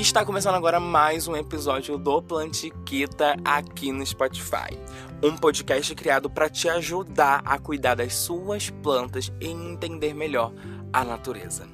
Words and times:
Está 0.00 0.24
começando 0.24 0.54
agora 0.54 0.80
mais 0.80 1.28
um 1.28 1.36
episódio 1.36 1.98
do 1.98 2.22
Plantiquita 2.22 3.36
aqui 3.44 3.92
no 3.92 4.04
Spotify. 4.04 4.74
Um 5.22 5.36
podcast 5.36 5.94
criado 5.94 6.30
para 6.30 6.48
te 6.48 6.70
ajudar 6.70 7.42
a 7.44 7.58
cuidar 7.58 7.96
das 7.96 8.14
suas 8.14 8.70
plantas 8.70 9.30
e 9.38 9.48
entender 9.48 10.14
melhor 10.14 10.54
a 10.90 11.04
natureza. 11.04 11.68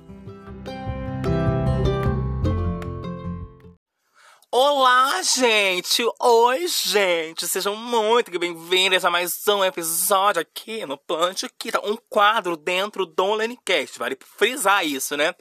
Olá, 4.51 5.23
gente! 5.23 6.03
Oi, 6.19 6.67
gente! 6.67 7.47
Sejam 7.47 7.77
muito 7.77 8.37
bem-vindos 8.37 9.05
a 9.05 9.11
mais 9.11 9.47
um 9.47 9.65
episódio 9.65 10.43
aqui 10.43 10.85
no 10.85 10.99
Plantiquita, 10.99 11.81
um 11.85 11.97
quadro 12.11 12.57
dentro 12.57 13.07
do 13.07 13.35
Lenicast. 13.35 14.01
Vale 14.01 14.19
frisar 14.37 14.85
isso, 14.85 15.17
né? 15.17 15.33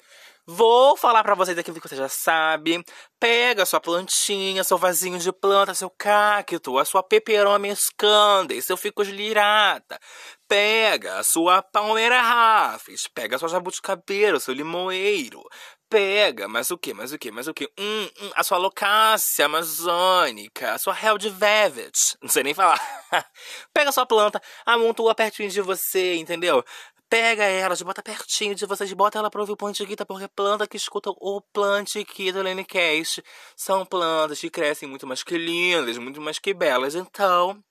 Vou 0.48 0.96
falar 0.96 1.24
para 1.24 1.34
vocês 1.34 1.58
aquilo 1.58 1.82
que 1.82 1.90
você 1.90 1.96
já 1.96 2.08
sabe. 2.08 2.84
Pega 3.20 3.66
sua 3.66 3.80
plantinha, 3.80 4.64
seu 4.64 4.78
vasinho 4.78 5.18
de 5.18 5.32
planta, 5.32 5.74
seu 5.74 5.90
cacto, 5.90 6.78
a 6.78 6.86
sua 6.86 7.02
peperomia 7.02 7.76
scandens, 7.76 8.66
seu 8.66 8.78
ficus 8.78 9.08
lirata. 9.08 10.00
Pega 10.48 11.18
a 11.18 11.24
sua 11.24 11.64
palmeira 11.64 12.22
rafes, 12.22 13.08
pega 13.08 13.38
a 13.38 13.40
sua 13.40 13.50
jabuticabeira, 13.50 14.40
seu 14.40 14.54
limoeiro. 14.54 15.42
Pega, 15.90 16.48
mas 16.48 16.70
o 16.70 16.78
que, 16.78 16.94
mas 16.94 17.12
o 17.12 17.18
que, 17.18 17.32
mas 17.32 17.48
o 17.48 17.54
que? 17.54 17.66
Hum, 17.80 18.10
hum, 18.22 18.32
a 18.36 18.44
sua 18.44 18.58
locácia 18.58 19.46
amazônica, 19.46 20.74
a 20.74 20.78
sua 20.78 20.96
hell 21.00 21.18
de 21.18 21.30
velvet, 21.30 22.18
não 22.22 22.30
sei 22.30 22.44
nem 22.44 22.54
falar. 22.54 22.80
Pega 23.74 23.90
a 23.90 23.94
sua 23.94 24.06
planta, 24.06 24.42
amontoa 24.66 25.16
pertinho 25.16 25.50
de 25.50 25.62
você, 25.62 26.16
entendeu? 26.16 26.64
Pega 27.08 27.44
elas, 27.44 27.82
bota 27.84 28.02
pertinho 28.02 28.56
de 28.56 28.66
vocês, 28.66 28.92
bota 28.94 29.20
ela 29.20 29.30
pra 29.30 29.40
ouvir 29.40 29.54
o 29.54 29.58
Plantiquita, 29.58 30.06
porque 30.06 30.28
planta 30.28 30.68
que 30.68 30.76
escuta 30.76 31.12
o 31.12 31.40
Plantiquita 31.54 32.42
Lenecast 32.42 33.24
são 33.56 33.86
plantas 33.86 34.40
que 34.40 34.50
crescem 34.50 34.90
muito 34.90 35.06
mais 35.06 35.22
que 35.22 35.38
lindas, 35.38 36.00
muito 36.00 36.20
mais 36.20 36.40
que 36.40 36.52
belas. 36.52 36.96
Então, 36.96 37.64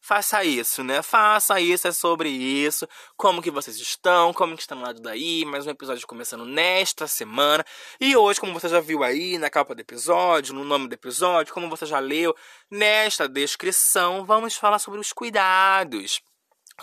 faça 0.00 0.44
isso, 0.44 0.84
né? 0.84 1.02
Faça 1.02 1.60
isso, 1.60 1.88
é 1.88 1.92
sobre 1.92 2.28
isso. 2.28 2.86
Como 3.16 3.42
que 3.42 3.50
vocês 3.50 3.76
estão, 3.76 4.32
como 4.32 4.54
que 4.54 4.62
estão 4.62 4.78
no 4.78 4.84
lado 4.84 5.02
daí. 5.02 5.44
Mais 5.44 5.66
um 5.66 5.70
episódio 5.70 6.06
começando 6.06 6.44
nesta 6.44 7.08
semana. 7.08 7.64
E 8.00 8.16
hoje, 8.16 8.38
como 8.40 8.54
você 8.54 8.68
já 8.68 8.80
viu 8.80 9.02
aí 9.02 9.36
na 9.36 9.50
capa 9.50 9.74
do 9.74 9.80
episódio, 9.80 10.54
no 10.54 10.64
nome 10.64 10.86
do 10.86 10.94
episódio, 10.94 11.52
como 11.52 11.68
você 11.68 11.86
já 11.86 11.98
leu 11.98 12.36
nesta 12.70 13.28
descrição, 13.28 14.24
vamos 14.24 14.54
falar 14.54 14.78
sobre 14.78 15.00
os 15.00 15.12
cuidados 15.12 16.22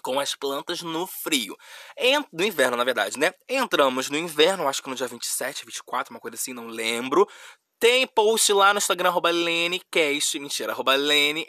com 0.02 0.20
as 0.20 0.36
plantas 0.36 0.82
no 0.82 1.08
frio. 1.08 1.56
No 2.32 2.44
inverno, 2.44 2.78
na 2.78 2.84
verdade, 2.84 3.18
né? 3.20 3.32
Entramos 3.48 4.10
no 4.10 4.18
inverno, 4.18 4.68
acho 4.68 4.82
que 4.82 4.90
no 4.90 4.96
dia 4.96 5.08
27, 5.08 5.66
24, 5.66 6.14
uma 6.14 6.20
coisa 6.20 6.36
assim, 6.36 6.54
não 6.54 6.68
lembro. 6.68 7.28
Tem 7.80 8.08
post 8.08 8.52
lá 8.54 8.74
no 8.74 8.80
Instagram, 8.80 9.10
arroba 9.10 9.30
LeneCast, 9.30 10.40
mentira, 10.40 10.72
arroba 10.72 10.96
Lene 10.96 11.46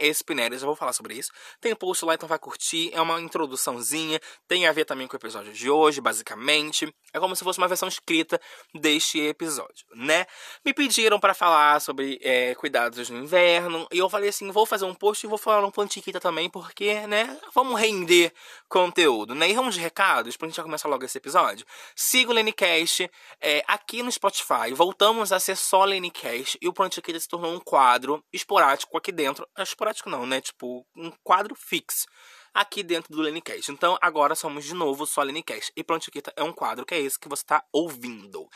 já 0.58 0.66
vou 0.66 0.76
falar 0.76 0.92
sobre 0.92 1.14
isso. 1.14 1.32
Tem 1.58 1.74
post 1.74 2.04
lá, 2.04 2.14
então 2.14 2.28
vai 2.28 2.38
curtir, 2.38 2.90
é 2.92 3.00
uma 3.00 3.18
introduçãozinha, 3.18 4.20
tem 4.46 4.66
a 4.66 4.72
ver 4.72 4.84
também 4.84 5.06
com 5.06 5.14
o 5.14 5.18
episódio 5.18 5.54
de 5.54 5.70
hoje, 5.70 6.02
basicamente. 6.02 6.92
É 7.14 7.18
como 7.18 7.34
se 7.34 7.42
fosse 7.42 7.58
uma 7.58 7.66
versão 7.66 7.88
escrita 7.88 8.38
deste 8.74 9.18
episódio, 9.18 9.86
né? 9.94 10.26
Me 10.62 10.74
pediram 10.74 11.18
para 11.18 11.32
falar 11.32 11.80
sobre 11.80 12.18
é, 12.22 12.54
cuidados 12.56 13.08
no 13.08 13.18
inverno, 13.18 13.88
e 13.90 13.96
eu 13.96 14.10
falei 14.10 14.28
assim, 14.28 14.50
vou 14.50 14.66
fazer 14.66 14.84
um 14.84 14.94
post 14.94 15.24
e 15.24 15.28
vou 15.28 15.38
falar 15.38 15.64
um 15.64 15.70
plantiquita 15.70 16.20
também, 16.20 16.50
porque, 16.50 17.06
né, 17.06 17.38
vamos 17.54 17.80
render 17.80 18.34
conteúdo, 18.68 19.34
né? 19.34 19.48
E 19.48 19.54
vamos 19.54 19.74
de 19.74 19.80
recados, 19.80 20.36
pra 20.36 20.46
gente 20.46 20.56
já 20.56 20.62
começar 20.62 20.88
logo 20.88 21.06
esse 21.06 21.16
episódio. 21.16 21.64
Siga 21.96 22.30
o 22.30 22.34
LeneCast 22.34 23.10
é, 23.40 23.64
aqui 23.66 24.02
no 24.02 24.12
Spotify, 24.12 24.74
voltamos 24.74 25.32
a 25.32 25.40
ser 25.40 25.56
só 25.56 25.84
LeneCast 25.84 26.17
podcast 26.18 26.58
e 26.60 26.68
o 26.68 26.72
Plantiquita 26.72 27.18
se 27.18 27.28
tornou 27.28 27.54
um 27.54 27.60
quadro 27.60 28.22
esporádico 28.32 28.96
aqui 28.98 29.12
dentro. 29.12 29.46
É 29.56 29.62
esporádico 29.62 30.10
não, 30.10 30.26
né? 30.26 30.40
Tipo, 30.40 30.84
um 30.96 31.12
quadro 31.22 31.54
fixo 31.54 32.06
aqui 32.52 32.82
dentro 32.82 33.14
do 33.14 33.22
Lenicast. 33.22 33.70
Então, 33.70 33.96
agora 34.00 34.34
somos 34.34 34.64
de 34.64 34.74
novo 34.74 35.06
só 35.06 35.22
Lenicast. 35.22 35.72
E 35.76 35.84
Plantiquita 35.84 36.32
é 36.36 36.42
um 36.42 36.52
quadro 36.52 36.84
que 36.84 36.94
é 36.94 37.00
esse 37.00 37.18
que 37.18 37.28
você 37.28 37.42
está 37.42 37.64
ouvindo. 37.72 38.48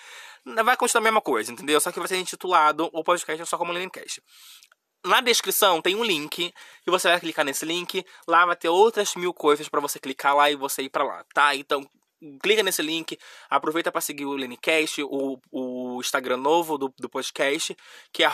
Vai 0.64 0.76
continuar 0.76 1.02
a 1.02 1.04
mesma 1.04 1.20
coisa, 1.20 1.52
entendeu? 1.52 1.80
Só 1.80 1.92
que 1.92 2.00
vai 2.00 2.08
ser 2.08 2.16
intitulado 2.16 2.90
o 2.92 3.04
podcast 3.04 3.46
só 3.46 3.56
como 3.56 3.72
Lenicast. 3.72 4.20
Na 5.04 5.20
descrição 5.20 5.82
tem 5.82 5.96
um 5.96 6.04
link 6.04 6.52
e 6.86 6.90
você 6.90 7.08
vai 7.08 7.20
clicar 7.20 7.44
nesse 7.44 7.64
link. 7.64 8.04
Lá 8.26 8.44
vai 8.44 8.56
ter 8.56 8.68
outras 8.68 9.14
mil 9.14 9.32
coisas 9.32 9.68
para 9.68 9.80
você 9.80 9.98
clicar 9.98 10.34
lá 10.34 10.50
e 10.50 10.56
você 10.56 10.82
ir 10.82 10.90
para 10.90 11.04
lá, 11.04 11.24
tá? 11.32 11.54
Então 11.54 11.88
clica 12.40 12.62
nesse 12.62 12.82
link, 12.82 13.18
aproveita 13.50 13.90
para 13.90 14.00
seguir 14.00 14.24
o 14.24 14.34
Lenicast, 14.34 15.02
o, 15.02 15.38
o 15.50 16.00
Instagram 16.00 16.36
novo 16.36 16.78
do, 16.78 16.92
do 16.98 17.08
podcast, 17.08 17.76
que 18.12 18.22
é 18.22 18.30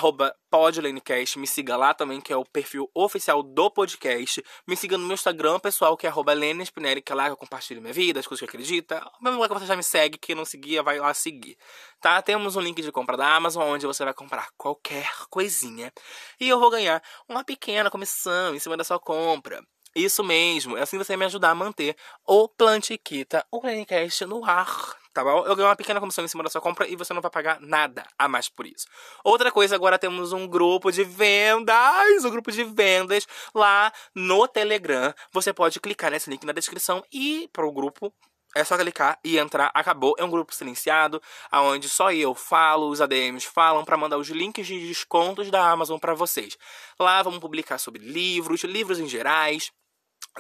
podlenicast, 0.51 1.39
me 1.39 1.47
siga 1.47 1.77
lá 1.77 1.93
também, 1.93 2.21
que 2.21 2.33
é 2.33 2.37
o 2.37 2.45
perfil 2.45 2.91
oficial 2.95 3.43
do 3.43 3.71
podcast, 3.71 4.43
me 4.67 4.77
siga 4.77 4.97
no 4.97 5.07
meu 5.07 5.15
Instagram 5.15 5.59
pessoal, 5.59 5.97
que 5.97 6.07
é 6.07 6.11
arroba 6.11 6.35
Spinelli, 6.65 7.03
que 7.03 7.13
é 7.13 7.15
lá 7.15 7.27
que 7.27 7.33
eu 7.33 7.37
compartilho 7.37 7.81
minha 7.81 7.93
vida, 7.93 8.21
as 8.21 8.27
coisas 8.27 8.41
que 8.41 8.49
acredita, 8.49 9.05
mesmo 9.21 9.37
lugar 9.37 9.49
que 9.49 9.55
você 9.55 9.67
já 9.67 9.77
me 9.77 9.83
segue, 9.83 10.19
quem 10.19 10.35
não 10.35 10.45
seguia, 10.45 10.83
vai 10.83 10.99
lá 10.99 11.13
seguir, 11.15 11.57
tá? 12.01 12.21
Temos 12.23 12.57
um 12.57 12.61
link 12.61 12.81
de 12.81 12.93
compra 12.93 13.17
da 13.17 13.35
Amazon, 13.35 13.69
onde 13.69 13.87
você 13.87 14.05
vai 14.05 14.15
comprar 14.15 14.49
qualquer 14.57 15.11
coisinha, 15.31 15.93
e 16.41 16.49
eu 16.49 16.59
vou 16.59 16.71
ganhar 16.71 17.03
uma 17.29 17.45
pequena 17.45 17.91
comissão 17.91 18.55
em 18.55 18.59
cima 18.59 18.77
da 18.77 18.85
sua 18.85 18.99
compra. 18.99 19.63
Isso 19.99 20.23
mesmo, 20.23 20.77
assim 20.77 20.97
você 20.97 21.15
vai 21.15 21.17
me 21.17 21.25
ajudar 21.25 21.51
a 21.51 21.55
manter 21.57 21.97
o 22.25 22.49
Plantiquita, 22.49 23.45
o 23.51 23.61
Planicast 23.61 24.25
no 24.27 24.45
ar, 24.45 24.97
tá 25.13 25.25
bom? 25.25 25.45
Eu 25.45 25.57
ganho 25.57 25.67
uma 25.67 25.75
pequena 25.75 25.99
comissão 25.99 26.25
em 26.25 26.29
cima 26.29 26.45
da 26.45 26.49
sua 26.49 26.61
compra 26.61 26.87
e 26.87 26.95
você 26.95 27.13
não 27.13 27.21
vai 27.21 27.33
pagar 27.33 27.61
nada 27.61 28.07
a 28.17 28.29
mais 28.29 28.49
por 28.49 28.65
isso. 28.65 28.87
Outra 29.25 29.51
coisa, 29.51 29.75
agora 29.75 29.99
temos 29.99 30.33
um 30.33 30.47
grupo 30.47 30.93
de 30.93 31.03
vendas, 31.03 32.25
um 32.25 32.31
grupo 32.31 32.53
de 32.53 32.63
vendas 32.63 33.27
lá 33.53 33.93
no 34.15 34.47
Telegram. 34.47 35.13
Você 35.33 35.53
pode 35.53 35.81
clicar 35.81 36.13
nesse 36.13 36.31
link 36.31 36.47
na 36.47 36.53
descrição 36.53 37.03
e 37.13 37.43
ir 37.43 37.49
para 37.49 37.67
o 37.67 37.73
grupo 37.73 38.15
é 38.55 38.65
só 38.65 38.79
clicar 38.79 39.19
e 39.23 39.39
entrar, 39.39 39.71
acabou. 39.75 40.15
É 40.19 40.25
um 40.25 40.31
grupo 40.31 40.55
silenciado, 40.55 41.21
aonde 41.51 41.89
só 41.89 42.11
eu 42.11 42.35
falo, 42.35 42.89
os 42.89 43.01
ADMs 43.01 43.47
falam 43.47 43.85
para 43.85 43.97
mandar 43.97 44.17
os 44.17 44.29
links 44.29 44.67
de 44.67 44.89
descontos 44.89 45.51
da 45.51 45.71
Amazon 45.71 45.99
para 45.99 46.15
vocês. 46.15 46.57
Lá 46.99 47.23
vamos 47.23 47.41
publicar 47.41 47.79
sobre 47.79 48.03
livros, 48.03 48.65
livros 48.65 48.99
em 48.99 49.07
gerais, 49.07 49.71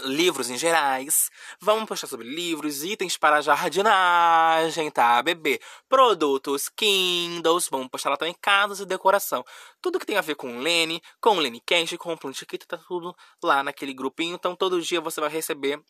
livros 0.04 0.50
em 0.50 0.56
gerais. 0.56 1.30
Vamos 1.60 1.86
postar 1.86 2.06
sobre 2.06 2.28
livros, 2.28 2.82
itens 2.82 3.16
para 3.16 3.40
jardinagem, 3.40 4.90
tá, 4.90 5.22
bebê? 5.22 5.60
Produtos, 5.88 6.68
Kindles, 6.68 7.68
vamos 7.70 7.88
postar 7.88 8.10
lá 8.10 8.16
também 8.16 8.34
casas 8.40 8.80
e 8.80 8.86
decoração. 8.86 9.44
Tudo 9.80 9.98
que 9.98 10.06
tem 10.06 10.16
a 10.16 10.22
ver 10.22 10.34
com 10.34 10.58
Lene, 10.58 11.02
com 11.20 11.38
Lene 11.38 11.60
Cash, 11.60 11.96
com 11.98 12.16
Plantiquita, 12.16 12.66
tá 12.66 12.78
tudo 12.88 13.14
lá 13.42 13.62
naquele 13.62 13.92
grupinho. 13.92 14.34
Então 14.34 14.54
todo 14.54 14.80
dia 14.80 15.00
você 15.00 15.20
vai 15.20 15.30
receber 15.30 15.82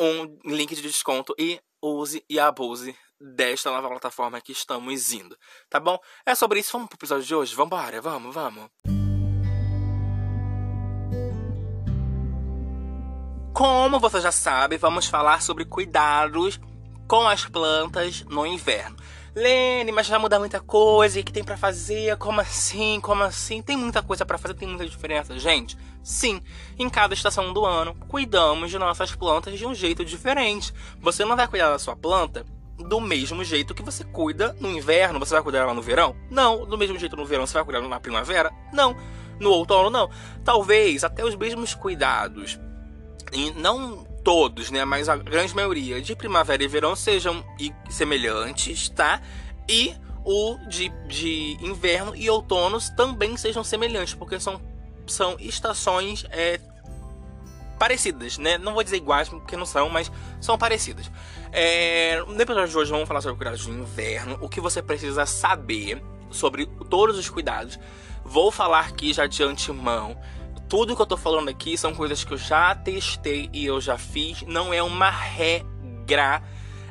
um 0.00 0.38
link 0.44 0.74
de 0.74 0.82
desconto 0.82 1.34
e 1.38 1.60
use 1.82 2.24
e 2.28 2.38
abuse 2.38 2.96
desta 3.20 3.70
nova 3.70 3.88
plataforma 3.88 4.40
que 4.40 4.52
estamos 4.52 5.12
indo, 5.12 5.36
tá 5.68 5.80
bom? 5.80 5.98
É 6.24 6.34
sobre 6.34 6.60
isso, 6.60 6.72
vamos 6.72 6.88
pro 6.88 6.96
episódio 6.96 7.24
de 7.24 7.34
hoje? 7.34 7.54
Vambora, 7.54 8.00
vamos, 8.00 8.32
vamos. 8.32 8.97
Como 13.58 13.98
você 13.98 14.20
já 14.20 14.30
sabe, 14.30 14.76
vamos 14.76 15.06
falar 15.06 15.42
sobre 15.42 15.64
cuidados 15.64 16.60
com 17.08 17.26
as 17.26 17.44
plantas 17.44 18.24
no 18.30 18.46
inverno. 18.46 18.94
Lene, 19.34 19.90
mas 19.90 20.06
já 20.06 20.16
muda 20.16 20.38
muita 20.38 20.60
coisa, 20.60 21.18
e 21.18 21.24
que 21.24 21.32
tem 21.32 21.42
para 21.42 21.56
fazer? 21.56 22.16
Como 22.18 22.40
assim? 22.40 23.00
Como 23.00 23.24
assim? 23.24 23.60
Tem 23.60 23.76
muita 23.76 24.00
coisa 24.00 24.24
para 24.24 24.38
fazer, 24.38 24.54
tem 24.54 24.68
muita 24.68 24.86
diferença, 24.86 25.36
gente. 25.36 25.76
Sim, 26.04 26.40
em 26.78 26.88
cada 26.88 27.14
estação 27.14 27.52
do 27.52 27.66
ano, 27.66 27.96
cuidamos 28.06 28.70
de 28.70 28.78
nossas 28.78 29.12
plantas 29.12 29.58
de 29.58 29.66
um 29.66 29.74
jeito 29.74 30.04
diferente. 30.04 30.72
Você 31.00 31.24
não 31.24 31.34
vai 31.34 31.48
cuidar 31.48 31.70
da 31.70 31.80
sua 31.80 31.96
planta 31.96 32.46
do 32.76 33.00
mesmo 33.00 33.42
jeito 33.42 33.74
que 33.74 33.82
você 33.82 34.04
cuida 34.04 34.56
no 34.60 34.70
inverno, 34.70 35.18
você 35.18 35.34
vai 35.34 35.42
cuidar 35.42 35.58
ela 35.62 35.74
no 35.74 35.82
verão? 35.82 36.14
Não. 36.30 36.64
Do 36.64 36.78
mesmo 36.78 36.96
jeito 36.96 37.16
no 37.16 37.26
verão, 37.26 37.44
você 37.44 37.54
vai 37.54 37.64
cuidar 37.64 37.80
na 37.80 37.98
primavera? 37.98 38.52
Não. 38.72 38.96
No 39.40 39.50
outono, 39.50 39.90
não. 39.90 40.08
Talvez 40.44 41.02
até 41.02 41.24
os 41.24 41.34
mesmos 41.34 41.74
cuidados, 41.74 42.56
não 43.56 44.06
todos, 44.22 44.70
né, 44.70 44.84
mas 44.84 45.08
a 45.08 45.16
grande 45.16 45.54
maioria 45.54 46.00
de 46.02 46.14
primavera 46.14 46.62
e 46.62 46.68
verão 46.68 46.94
sejam 46.94 47.44
semelhantes, 47.88 48.88
tá? 48.88 49.22
E 49.68 49.94
o 50.24 50.58
de, 50.68 50.90
de 51.06 51.56
inverno 51.60 52.14
e 52.14 52.28
outono 52.28 52.78
também 52.94 53.36
sejam 53.36 53.64
semelhantes, 53.64 54.14
porque 54.14 54.38
são, 54.38 54.60
são 55.06 55.36
estações 55.38 56.26
é, 56.30 56.60
parecidas, 57.78 58.36
né? 58.36 58.58
Não 58.58 58.74
vou 58.74 58.82
dizer 58.82 58.96
iguais, 58.96 59.28
porque 59.28 59.56
não 59.56 59.64
são, 59.64 59.88
mas 59.88 60.12
são 60.40 60.58
parecidas. 60.58 61.10
É, 61.50 62.22
no 62.26 62.40
episódio 62.40 62.68
de 62.68 62.76
hoje 62.76 62.90
vamos 62.90 63.08
falar 63.08 63.22
sobre 63.22 63.38
cuidados 63.38 63.64
de 63.64 63.70
inverno, 63.70 64.36
o 64.42 64.48
que 64.48 64.60
você 64.60 64.82
precisa 64.82 65.24
saber 65.24 66.02
sobre 66.30 66.66
todos 66.90 67.16
os 67.16 67.30
cuidados. 67.30 67.78
Vou 68.24 68.50
falar 68.50 68.80
aqui 68.80 69.12
já 69.14 69.26
de 69.26 69.42
antemão 69.42 70.18
tudo 70.68 70.94
que 70.94 71.00
eu 71.00 71.06
tô 71.06 71.16
falando 71.16 71.48
aqui 71.48 71.78
são 71.78 71.94
coisas 71.94 72.22
que 72.22 72.32
eu 72.32 72.38
já 72.38 72.74
testei 72.74 73.48
e 73.52 73.64
eu 73.64 73.80
já 73.80 73.96
fiz, 73.96 74.42
não 74.42 74.72
é 74.72 74.82
uma 74.82 75.10
regra 75.10 76.42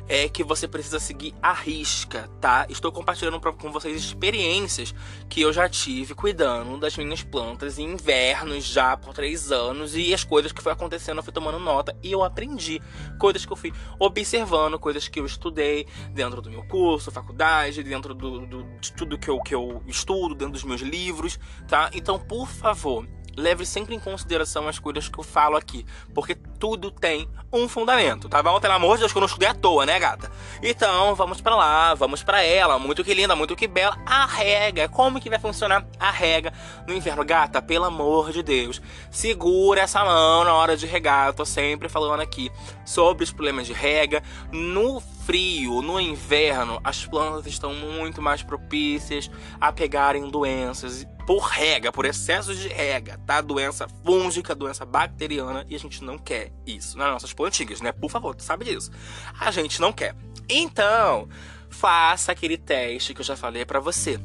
é 0.08 0.26
que 0.26 0.42
você 0.42 0.66
precisa 0.66 0.98
seguir 0.98 1.34
a 1.42 1.52
risca, 1.52 2.30
tá? 2.40 2.66
Estou 2.70 2.90
compartilhando 2.90 3.38
com 3.38 3.70
vocês 3.70 4.02
experiências 4.02 4.94
que 5.28 5.42
eu 5.42 5.52
já 5.52 5.68
tive 5.68 6.14
cuidando 6.14 6.78
das 6.78 6.96
minhas 6.96 7.22
plantas 7.22 7.78
em 7.78 7.92
invernos 7.92 8.64
já 8.64 8.96
por 8.96 9.12
três 9.12 9.52
anos 9.52 9.94
e 9.94 10.14
as 10.14 10.24
coisas 10.24 10.50
que 10.50 10.62
foi 10.62 10.72
acontecendo 10.72 11.18
eu 11.18 11.22
fui 11.22 11.32
tomando 11.32 11.58
nota 11.58 11.94
e 12.02 12.10
eu 12.10 12.24
aprendi 12.24 12.80
coisas 13.18 13.44
que 13.44 13.52
eu 13.52 13.56
fui 13.56 13.72
observando, 13.98 14.78
coisas 14.78 15.06
que 15.08 15.20
eu 15.20 15.26
estudei 15.26 15.86
dentro 16.12 16.40
do 16.40 16.50
meu 16.50 16.64
curso, 16.64 17.10
faculdade, 17.10 17.82
dentro 17.82 18.14
do, 18.14 18.46
do 18.46 18.62
de 18.80 18.92
tudo 18.94 19.18
que 19.18 19.28
eu, 19.28 19.38
que 19.40 19.54
eu 19.54 19.82
estudo, 19.86 20.34
dentro 20.34 20.54
dos 20.54 20.64
meus 20.64 20.80
livros, 20.80 21.38
tá? 21.68 21.90
Então, 21.92 22.18
por 22.18 22.48
favor, 22.48 23.06
leve 23.38 23.64
sempre 23.64 23.94
em 23.94 24.00
consideração 24.00 24.68
as 24.68 24.78
coisas 24.78 25.08
que 25.08 25.18
eu 25.18 25.24
falo 25.24 25.56
aqui, 25.56 25.86
porque 26.14 26.34
tudo 26.34 26.90
tem 26.90 27.28
um 27.52 27.68
fundamento, 27.68 28.28
tá 28.28 28.42
bom? 28.42 28.60
Pelo 28.60 28.74
amor 28.74 28.96
de 28.96 29.00
Deus, 29.00 29.12
que 29.12 29.18
eu 29.18 29.20
não 29.20 29.26
estudei 29.26 29.48
à 29.48 29.54
toa, 29.54 29.86
né, 29.86 29.98
gata? 29.98 30.30
Então, 30.62 31.14
vamos 31.14 31.40
para 31.40 31.56
lá, 31.56 31.94
vamos 31.94 32.22
para 32.22 32.42
ela, 32.42 32.78
muito 32.78 33.04
que 33.04 33.14
linda, 33.14 33.34
muito 33.34 33.56
que 33.56 33.66
bela, 33.66 33.96
a 34.04 34.26
rega. 34.26 34.88
Como 34.88 35.20
que 35.20 35.30
vai 35.30 35.38
funcionar 35.38 35.86
a 35.98 36.10
rega 36.10 36.52
no 36.86 36.92
inverno? 36.92 37.24
Gata, 37.24 37.62
pelo 37.62 37.84
amor 37.84 38.32
de 38.32 38.42
Deus, 38.42 38.82
segura 39.10 39.82
essa 39.82 40.04
mão 40.04 40.44
na 40.44 40.54
hora 40.54 40.76
de 40.76 40.86
regar. 40.86 41.28
Eu 41.28 41.34
tô 41.34 41.44
sempre 41.44 41.88
falando 41.88 42.20
aqui 42.20 42.50
sobre 42.84 43.24
os 43.24 43.32
problemas 43.32 43.66
de 43.66 43.72
rega. 43.72 44.22
No 44.52 45.00
frio, 45.28 45.82
no 45.82 46.00
inverno, 46.00 46.80
as 46.82 47.04
plantas 47.04 47.46
estão 47.46 47.74
muito 47.74 48.22
mais 48.22 48.42
propícias 48.42 49.30
a 49.60 49.70
pegarem 49.70 50.30
doenças 50.30 51.06
por 51.26 51.40
rega, 51.40 51.92
por 51.92 52.06
excesso 52.06 52.54
de 52.54 52.66
rega, 52.66 53.20
tá? 53.26 53.42
Doença 53.42 53.86
fúngica, 54.02 54.54
doença 54.54 54.86
bacteriana, 54.86 55.66
e 55.68 55.76
a 55.76 55.78
gente 55.78 56.02
não 56.02 56.16
quer 56.16 56.50
isso 56.66 56.96
nas 56.96 57.12
nossas 57.12 57.34
plantinhas, 57.34 57.82
né? 57.82 57.92
Por 57.92 58.10
favor, 58.10 58.34
tu 58.34 58.42
sabe 58.42 58.64
disso. 58.64 58.90
A 59.38 59.50
gente 59.50 59.82
não 59.82 59.92
quer. 59.92 60.16
Então, 60.48 61.28
faça 61.68 62.32
aquele 62.32 62.56
teste 62.56 63.12
que 63.12 63.20
eu 63.20 63.26
já 63.26 63.36
falei 63.36 63.66
para 63.66 63.80
você. 63.80 64.18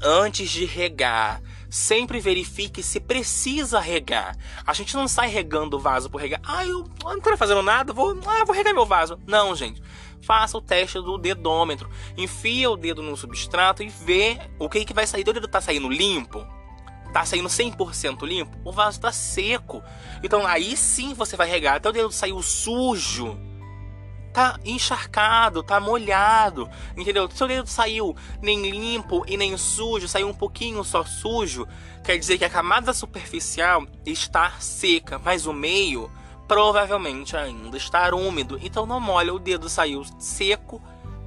Antes 0.00 0.48
de 0.48 0.64
regar, 0.64 1.42
sempre 1.68 2.20
verifique 2.20 2.80
se 2.80 3.00
precisa 3.00 3.80
regar. 3.80 4.36
A 4.64 4.72
gente 4.72 4.94
não 4.94 5.08
sai 5.08 5.28
regando 5.28 5.78
o 5.78 5.80
vaso 5.80 6.08
por 6.08 6.20
regar. 6.20 6.40
Ah, 6.44 6.64
eu 6.64 6.88
não 7.02 7.20
tô 7.20 7.36
fazendo 7.36 7.60
nada, 7.60 7.92
vou, 7.92 8.16
ah, 8.24 8.44
vou 8.44 8.54
regar 8.54 8.72
meu 8.72 8.86
vaso. 8.86 9.18
Não, 9.26 9.56
gente 9.56 9.82
faça 10.22 10.56
o 10.56 10.60
teste 10.60 11.00
do 11.00 11.18
dedômetro. 11.18 11.88
Enfia 12.16 12.70
o 12.70 12.76
dedo 12.76 13.02
no 13.02 13.16
substrato 13.16 13.82
e 13.82 13.88
vê 13.88 14.38
o 14.58 14.68
que, 14.68 14.84
que 14.84 14.94
vai 14.94 15.06
sair. 15.06 15.22
O 15.28 15.32
dedo 15.32 15.48
tá 15.48 15.60
saindo 15.60 15.88
limpo? 15.88 16.46
Tá 17.12 17.24
saindo 17.24 17.48
100% 17.48 18.26
limpo? 18.26 18.56
O 18.64 18.72
vaso 18.72 19.00
tá 19.00 19.12
seco. 19.12 19.82
Então 20.22 20.46
aí 20.46 20.76
sim 20.76 21.14
você 21.14 21.36
vai 21.36 21.48
regar. 21.48 21.76
Até 21.76 21.88
o 21.88 21.92
dedo 21.92 22.12
saiu 22.12 22.42
sujo. 22.42 23.38
Tá 24.32 24.58
encharcado, 24.64 25.62
tá 25.62 25.80
molhado, 25.80 26.68
entendeu? 26.96 27.28
Se 27.30 27.42
o 27.42 27.48
dedo 27.48 27.66
saiu 27.66 28.14
nem 28.42 28.70
limpo 28.70 29.24
e 29.26 29.36
nem 29.36 29.56
sujo, 29.56 30.06
saiu 30.06 30.28
um 30.28 30.34
pouquinho 30.34 30.84
só 30.84 31.02
sujo, 31.02 31.66
quer 32.04 32.18
dizer 32.18 32.36
que 32.36 32.44
a 32.44 32.50
camada 32.50 32.92
superficial 32.92 33.86
está 34.04 34.52
seca, 34.60 35.18
mas 35.18 35.46
o 35.46 35.52
meio 35.52 36.12
provavelmente 36.48 37.36
ainda 37.36 37.76
estar 37.76 38.14
úmido, 38.14 38.58
então 38.62 38.86
não 38.86 38.98
molha 38.98 39.34
o 39.34 39.38
dedo, 39.38 39.68
saiu 39.68 40.02
seco, 40.18 40.82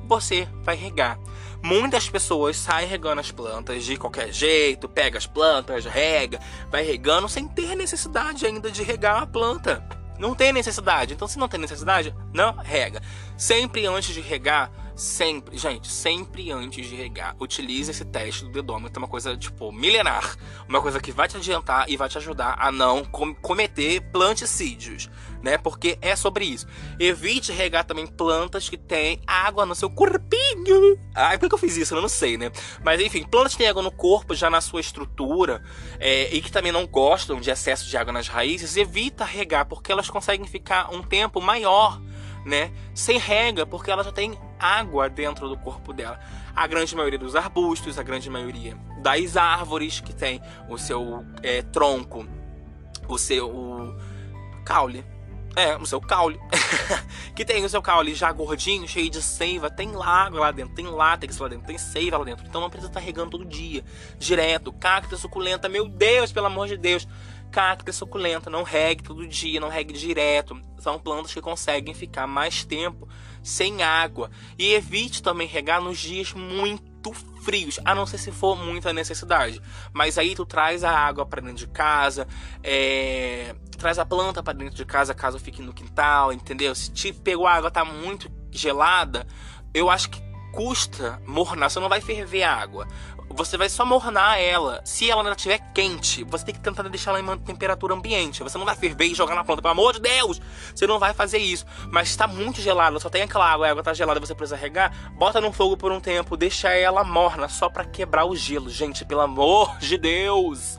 você 0.07 0.47
vai 0.63 0.75
regar. 0.75 1.19
Muitas 1.63 2.09
pessoas 2.09 2.57
saem 2.57 2.87
regando 2.87 3.21
as 3.21 3.31
plantas 3.31 3.85
de 3.85 3.95
qualquer 3.95 4.33
jeito, 4.33 4.89
pega 4.89 5.19
as 5.19 5.27
plantas, 5.27 5.85
rega, 5.85 6.39
vai 6.71 6.83
regando 6.83 7.29
sem 7.29 7.47
ter 7.47 7.75
necessidade 7.75 8.47
ainda 8.47 8.71
de 8.71 8.81
regar 8.81 9.21
a 9.21 9.27
planta. 9.27 9.85
Não 10.17 10.35
tem 10.35 10.51
necessidade. 10.51 11.13
Então, 11.13 11.27
se 11.27 11.37
não 11.37 11.47
tem 11.47 11.59
necessidade, 11.59 12.15
não 12.33 12.53
rega. 12.57 13.01
Sempre 13.37 13.85
antes 13.85 14.13
de 14.13 14.21
regar, 14.21 14.71
Sempre, 14.95 15.57
gente, 15.57 15.87
sempre 15.87 16.51
antes 16.51 16.85
de 16.87 16.95
regar, 16.95 17.35
utilize 17.39 17.89
esse 17.89 18.05
teste 18.05 18.45
do 18.45 18.51
dedômetro, 18.51 18.99
é 18.99 19.03
uma 19.03 19.07
coisa, 19.07 19.35
tipo, 19.37 19.71
milenar. 19.71 20.35
Uma 20.67 20.81
coisa 20.81 20.99
que 20.99 21.11
vai 21.11 21.27
te 21.27 21.37
adiantar 21.37 21.89
e 21.89 21.97
vai 21.97 22.09
te 22.09 22.17
ajudar 22.17 22.55
a 22.59 22.71
não 22.71 23.03
com 23.03 23.33
cometer 23.33 24.01
planticídios, 24.11 25.09
né? 25.41 25.57
Porque 25.57 25.97
é 26.01 26.15
sobre 26.15 26.45
isso. 26.45 26.67
Evite 26.99 27.51
regar 27.51 27.85
também 27.85 28.05
plantas 28.05 28.69
que 28.69 28.77
têm 28.77 29.21
água 29.25 29.65
no 29.65 29.75
seu 29.75 29.89
corpinho. 29.89 30.99
Ai, 31.15 31.37
por 31.37 31.47
que 31.47 31.55
eu 31.55 31.59
fiz 31.59 31.77
isso? 31.77 31.95
Eu 31.95 32.01
não 32.01 32.09
sei, 32.09 32.37
né? 32.37 32.51
Mas 32.83 33.01
enfim, 33.01 33.23
plantas 33.23 33.53
que 33.53 33.59
têm 33.59 33.67
água 33.67 33.81
no 33.81 33.91
corpo, 33.91 34.35
já 34.35 34.49
na 34.49 34.61
sua 34.61 34.81
estrutura, 34.81 35.63
é, 35.99 36.33
e 36.35 36.41
que 36.41 36.51
também 36.51 36.71
não 36.71 36.85
gostam 36.85 37.39
de 37.39 37.49
excesso 37.49 37.87
de 37.87 37.97
água 37.97 38.13
nas 38.13 38.27
raízes, 38.27 38.77
evita 38.77 39.25
regar, 39.25 39.65
porque 39.65 39.91
elas 39.91 40.09
conseguem 40.09 40.45
ficar 40.45 40.93
um 40.93 41.01
tempo 41.01 41.41
maior 41.41 41.99
né? 42.45 42.71
Sem 42.93 43.17
rega, 43.17 43.65
porque 43.65 43.91
ela 43.91 44.03
já 44.03 44.11
tem 44.11 44.37
água 44.59 45.09
dentro 45.09 45.47
do 45.47 45.57
corpo 45.57 45.93
dela. 45.93 46.19
A 46.55 46.67
grande 46.67 46.95
maioria 46.95 47.19
dos 47.19 47.35
arbustos, 47.35 47.97
a 47.97 48.03
grande 48.03 48.29
maioria 48.29 48.77
das 49.01 49.37
árvores 49.37 49.99
que 49.99 50.13
tem 50.13 50.41
o 50.69 50.77
seu 50.77 51.25
é, 51.41 51.61
tronco, 51.61 52.25
o 53.07 53.17
seu 53.17 53.95
caule. 54.65 55.05
É, 55.53 55.75
o 55.75 55.85
seu 55.85 55.99
caule. 55.99 56.39
que 57.35 57.43
tem 57.43 57.63
o 57.65 57.67
seu 57.67 57.81
caule 57.81 58.15
já 58.15 58.31
gordinho, 58.31 58.87
cheio 58.87 59.09
de 59.09 59.21
seiva. 59.21 59.69
Tem 59.69 59.89
água 60.01 60.39
lá 60.39 60.51
dentro, 60.51 60.73
tem 60.73 60.87
látex 60.87 61.37
lá 61.37 61.49
dentro, 61.49 61.67
tem 61.67 61.77
seiva 61.77 62.17
lá 62.17 62.23
dentro. 62.23 62.45
Então 62.47 62.61
não 62.61 62.69
precisa 62.69 62.89
estar 62.89 63.01
regando 63.01 63.31
todo 63.31 63.45
dia, 63.45 63.83
direto. 64.17 64.71
Cacta 64.71 65.17
suculenta, 65.17 65.67
meu 65.67 65.89
Deus, 65.89 66.31
pelo 66.31 66.45
amor 66.45 66.67
de 66.67 66.77
Deus 66.77 67.05
cacta 67.51 67.91
suculenta, 67.91 68.49
não 68.49 68.63
regue 68.63 69.03
todo 69.03 69.27
dia, 69.27 69.59
não 69.59 69.69
regue 69.69 69.93
direto. 69.93 70.59
São 70.79 70.97
plantas 70.97 71.33
que 71.33 71.41
conseguem 71.41 71.93
ficar 71.93 72.25
mais 72.25 72.63
tempo 72.63 73.07
sem 73.43 73.83
água. 73.83 74.31
E 74.57 74.73
evite 74.73 75.21
também 75.21 75.47
regar 75.47 75.81
nos 75.81 75.99
dias 75.99 76.33
muito 76.33 77.13
frios, 77.43 77.79
a 77.83 77.93
não 77.93 78.05
ser 78.05 78.17
se 78.17 78.31
for 78.31 78.55
muita 78.55 78.93
necessidade. 78.93 79.61
Mas 79.93 80.17
aí 80.17 80.35
tu 80.35 80.45
traz 80.45 80.83
a 80.83 80.91
água 80.91 81.25
para 81.25 81.41
dentro 81.41 81.57
de 81.57 81.67
casa, 81.67 82.27
é... 82.63 83.55
traz 83.77 83.99
a 83.99 84.05
planta 84.05 84.41
para 84.41 84.53
dentro 84.53 84.75
de 84.75 84.85
casa 84.85 85.13
caso 85.13 85.39
fique 85.39 85.61
no 85.61 85.73
quintal, 85.73 86.31
entendeu? 86.31 86.73
Se 86.73 86.91
te 86.91 87.11
pegou 87.11 87.47
a 87.47 87.53
água 87.53 87.71
tá 87.71 87.83
muito 87.83 88.31
gelada, 88.51 89.27
eu 89.73 89.89
acho 89.89 90.09
que 90.09 90.21
custa 90.51 91.21
mornar, 91.25 91.69
você 91.69 91.79
não 91.79 91.89
vai 91.89 92.01
ferver 92.01 92.43
a 92.43 92.53
água 92.53 92.87
você 93.33 93.57
vai 93.57 93.69
só 93.69 93.85
mornar 93.85 94.39
ela. 94.39 94.81
Se 94.83 95.09
ela 95.09 95.21
ainda 95.21 95.35
estiver 95.35 95.59
quente, 95.73 96.23
você 96.23 96.45
tem 96.45 96.55
que 96.55 96.61
tentar 96.61 96.83
deixar 96.83 97.11
ela 97.11 97.19
em 97.19 97.23
uma 97.23 97.37
temperatura 97.37 97.93
ambiente. 97.93 98.43
Você 98.43 98.57
não 98.57 98.65
vai 98.65 98.75
ferver 98.75 99.05
e 99.05 99.15
jogar 99.15 99.35
na 99.35 99.43
planta, 99.43 99.61
pelo 99.61 99.71
amor 99.71 99.93
de 99.93 100.01
Deus! 100.01 100.41
Você 100.73 100.87
não 100.87 100.99
vai 100.99 101.13
fazer 101.13 101.37
isso. 101.37 101.65
Mas 101.89 102.09
está 102.09 102.27
muito 102.27 102.61
gelada, 102.61 102.99
só 102.99 103.09
tem 103.09 103.23
aquela 103.23 103.49
água, 103.49 103.67
a 103.67 103.71
água 103.71 103.81
está 103.81 103.93
gelada, 103.93 104.19
você 104.19 104.35
precisa 104.35 104.55
regar, 104.55 105.11
bota 105.13 105.41
no 105.41 105.51
fogo 105.51 105.75
por 105.77 105.91
um 105.91 105.99
tempo, 105.99 106.37
deixa 106.37 106.69
ela 106.69 107.03
morna, 107.03 107.47
só 107.49 107.69
para 107.69 107.85
quebrar 107.85 108.25
o 108.25 108.35
gelo. 108.35 108.69
Gente, 108.69 109.05
pelo 109.05 109.21
amor 109.21 109.77
de 109.79 109.97
Deus! 109.97 110.77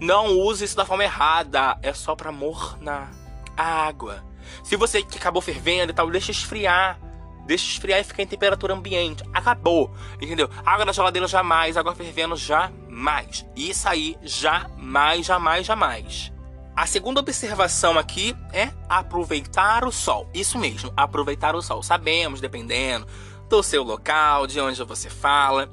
Não 0.00 0.38
use 0.38 0.64
isso 0.64 0.76
da 0.76 0.84
forma 0.84 1.04
errada. 1.04 1.78
É 1.82 1.92
só 1.92 2.14
para 2.14 2.32
mornar 2.32 3.10
a 3.56 3.86
água. 3.86 4.24
Se 4.62 4.76
você 4.76 5.02
que 5.02 5.18
acabou 5.18 5.40
fervendo 5.42 5.92
e 5.92 5.94
tal, 5.94 6.10
deixa 6.10 6.30
esfriar. 6.30 6.98
Deixa 7.46 7.64
esfriar 7.64 8.00
e 8.00 8.04
ficar 8.04 8.22
em 8.22 8.26
temperatura 8.26 8.74
ambiente. 8.74 9.22
Acabou. 9.32 9.94
Entendeu? 10.20 10.48
Água 10.64 10.84
na 10.84 10.92
geladeira 10.92 11.28
jamais, 11.28 11.76
água 11.76 11.94
fervendo 11.94 12.36
jamais. 12.36 13.44
Isso 13.54 13.88
aí 13.88 14.16
jamais, 14.22 15.26
jamais, 15.26 15.66
jamais. 15.66 16.32
A 16.76 16.86
segunda 16.86 17.20
observação 17.20 17.96
aqui 17.98 18.36
é 18.52 18.70
aproveitar 18.88 19.84
o 19.84 19.92
sol. 19.92 20.28
Isso 20.34 20.58
mesmo, 20.58 20.92
aproveitar 20.96 21.54
o 21.54 21.62
sol. 21.62 21.82
Sabemos, 21.82 22.40
dependendo 22.40 23.06
do 23.48 23.62
seu 23.62 23.84
local, 23.84 24.46
de 24.46 24.58
onde 24.58 24.82
você 24.82 25.08
fala, 25.08 25.72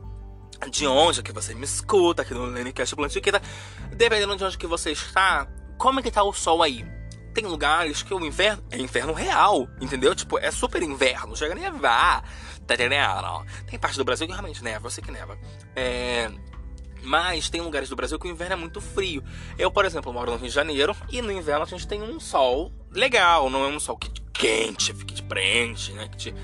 de 0.69 0.85
onde 0.85 1.23
que 1.23 1.31
você 1.31 1.55
me 1.55 1.65
escuta 1.65 2.21
aqui 2.21 2.33
no 2.33 2.45
Lenicast 2.45 2.95
Plantiqueta, 2.95 3.41
dependendo 3.95 4.35
de 4.35 4.43
onde 4.43 4.57
que 4.57 4.67
você 4.67 4.91
está, 4.91 5.47
como 5.77 5.99
é 5.99 6.03
que 6.03 6.11
tá 6.11 6.23
o 6.23 6.33
sol 6.33 6.61
aí? 6.61 6.85
Tem 7.33 7.45
lugares 7.45 8.03
que 8.03 8.13
o 8.13 8.23
inverno 8.25 8.63
é 8.69 8.77
inverno 8.77 9.13
real, 9.13 9.67
entendeu? 9.79 10.13
Tipo, 10.13 10.37
é 10.39 10.51
super 10.51 10.81
inverno, 10.81 11.35
chega 11.35 11.53
a 11.53 11.55
nevar, 11.55 12.23
tá 12.67 12.75
entendendo? 12.75 13.45
Tem 13.67 13.79
parte 13.79 13.97
do 13.97 14.03
Brasil 14.03 14.27
que 14.27 14.33
realmente 14.33 14.63
neva, 14.63 14.87
eu 14.87 14.91
sei 14.91 15.03
que 15.03 15.11
neva. 15.11 15.37
É... 15.75 16.31
Mas 17.03 17.49
tem 17.49 17.61
lugares 17.61 17.89
do 17.89 17.95
Brasil 17.95 18.19
que 18.19 18.27
o 18.27 18.31
inverno 18.31 18.53
é 18.53 18.57
muito 18.57 18.79
frio. 18.79 19.23
Eu, 19.57 19.71
por 19.71 19.85
exemplo, 19.85 20.13
moro 20.13 20.31
no 20.31 20.37
Rio 20.37 20.49
de 20.49 20.53
Janeiro 20.53 20.95
e 21.09 21.21
no 21.21 21.31
inverno 21.31 21.63
a 21.63 21.67
gente 21.67 21.87
tem 21.87 22.01
um 22.01 22.19
sol 22.19 22.71
legal, 22.91 23.49
não 23.49 23.63
é 23.63 23.67
um 23.67 23.79
sol 23.79 23.97
que 23.97 24.09
te 24.09 24.21
quente, 24.33 24.93
que 24.93 25.13
te 25.13 25.23
prende, 25.23 25.93
né? 25.93 26.07
Que 26.09 26.17
te... 26.17 26.35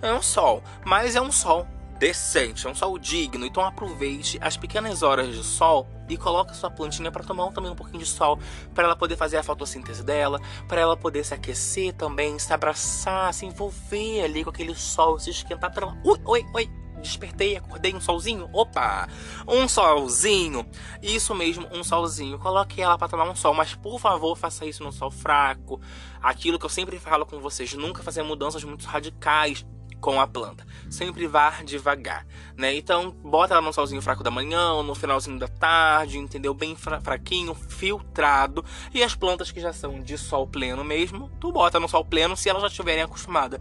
É 0.00 0.12
um 0.12 0.22
sol, 0.22 0.62
mas 0.84 1.16
é 1.16 1.20
um 1.20 1.32
sol 1.32 1.66
decente, 1.98 2.66
é 2.66 2.70
um 2.70 2.74
sol 2.74 2.98
digno. 2.98 3.46
Então 3.46 3.64
aproveite 3.64 4.38
as 4.40 4.56
pequenas 4.56 5.02
horas 5.02 5.34
de 5.34 5.42
sol 5.42 5.88
e 6.08 6.16
coloque 6.16 6.56
sua 6.56 6.70
plantinha 6.70 7.10
para 7.10 7.24
tomar 7.24 7.50
também 7.52 7.70
um 7.70 7.74
pouquinho 7.74 7.98
de 7.98 8.08
sol, 8.08 8.38
para 8.74 8.84
ela 8.84 8.96
poder 8.96 9.16
fazer 9.16 9.36
a 9.36 9.42
fotossíntese 9.42 10.02
dela, 10.02 10.40
para 10.68 10.80
ela 10.80 10.96
poder 10.96 11.24
se 11.24 11.34
aquecer 11.34 11.92
também, 11.94 12.38
se 12.38 12.52
abraçar, 12.52 13.32
se 13.34 13.46
envolver 13.46 14.22
ali 14.22 14.44
com 14.44 14.50
aquele 14.50 14.74
sol, 14.74 15.18
se 15.18 15.30
esquentar 15.30 15.72
para 15.72 15.86
ela. 15.86 15.98
Ui, 16.04 16.20
oi, 16.24 16.46
oi. 16.54 16.70
Despertei, 16.98 17.56
acordei 17.56 17.94
um 17.94 18.00
solzinho. 18.00 18.48
Opa! 18.52 19.06
Um 19.46 19.68
solzinho. 19.68 20.66
Isso 21.02 21.34
mesmo, 21.34 21.68
um 21.70 21.84
solzinho. 21.84 22.38
Coloque 22.38 22.80
ela 22.80 22.96
para 22.96 23.08
tomar 23.08 23.28
um 23.28 23.36
sol, 23.36 23.54
mas 23.54 23.74
por 23.74 24.00
favor, 24.00 24.34
faça 24.36 24.64
isso 24.64 24.82
no 24.82 24.90
sol 24.90 25.10
fraco. 25.10 25.80
Aquilo 26.22 26.58
que 26.58 26.64
eu 26.64 26.70
sempre 26.70 26.98
falo 26.98 27.26
com 27.26 27.38
vocês, 27.38 27.74
nunca 27.74 28.02
fazer 28.02 28.22
mudanças 28.22 28.64
muito 28.64 28.86
radicais 28.86 29.64
com 30.00 30.20
a 30.20 30.26
planta. 30.26 30.66
Sempre 30.90 31.26
vá 31.26 31.50
devagar, 31.64 32.26
né? 32.56 32.74
Então, 32.74 33.10
bota 33.10 33.54
ela 33.54 33.62
no 33.62 33.72
solzinho 33.72 34.02
fraco 34.02 34.22
da 34.22 34.30
manhã, 34.30 34.82
no 34.82 34.94
finalzinho 34.94 35.38
da 35.38 35.48
tarde, 35.48 36.18
entendeu? 36.18 36.54
Bem 36.54 36.76
fra 36.76 37.00
fraquinho, 37.00 37.54
filtrado. 37.54 38.64
E 38.92 39.02
as 39.02 39.14
plantas 39.14 39.50
que 39.50 39.60
já 39.60 39.72
são 39.72 40.00
de 40.00 40.16
sol 40.16 40.46
pleno 40.46 40.84
mesmo, 40.84 41.30
tu 41.40 41.52
bota 41.52 41.80
no 41.80 41.88
sol 41.88 42.04
pleno 42.04 42.36
se 42.36 42.48
elas 42.48 42.62
já 42.62 42.68
estiverem 42.68 43.02
acostumadas, 43.02 43.60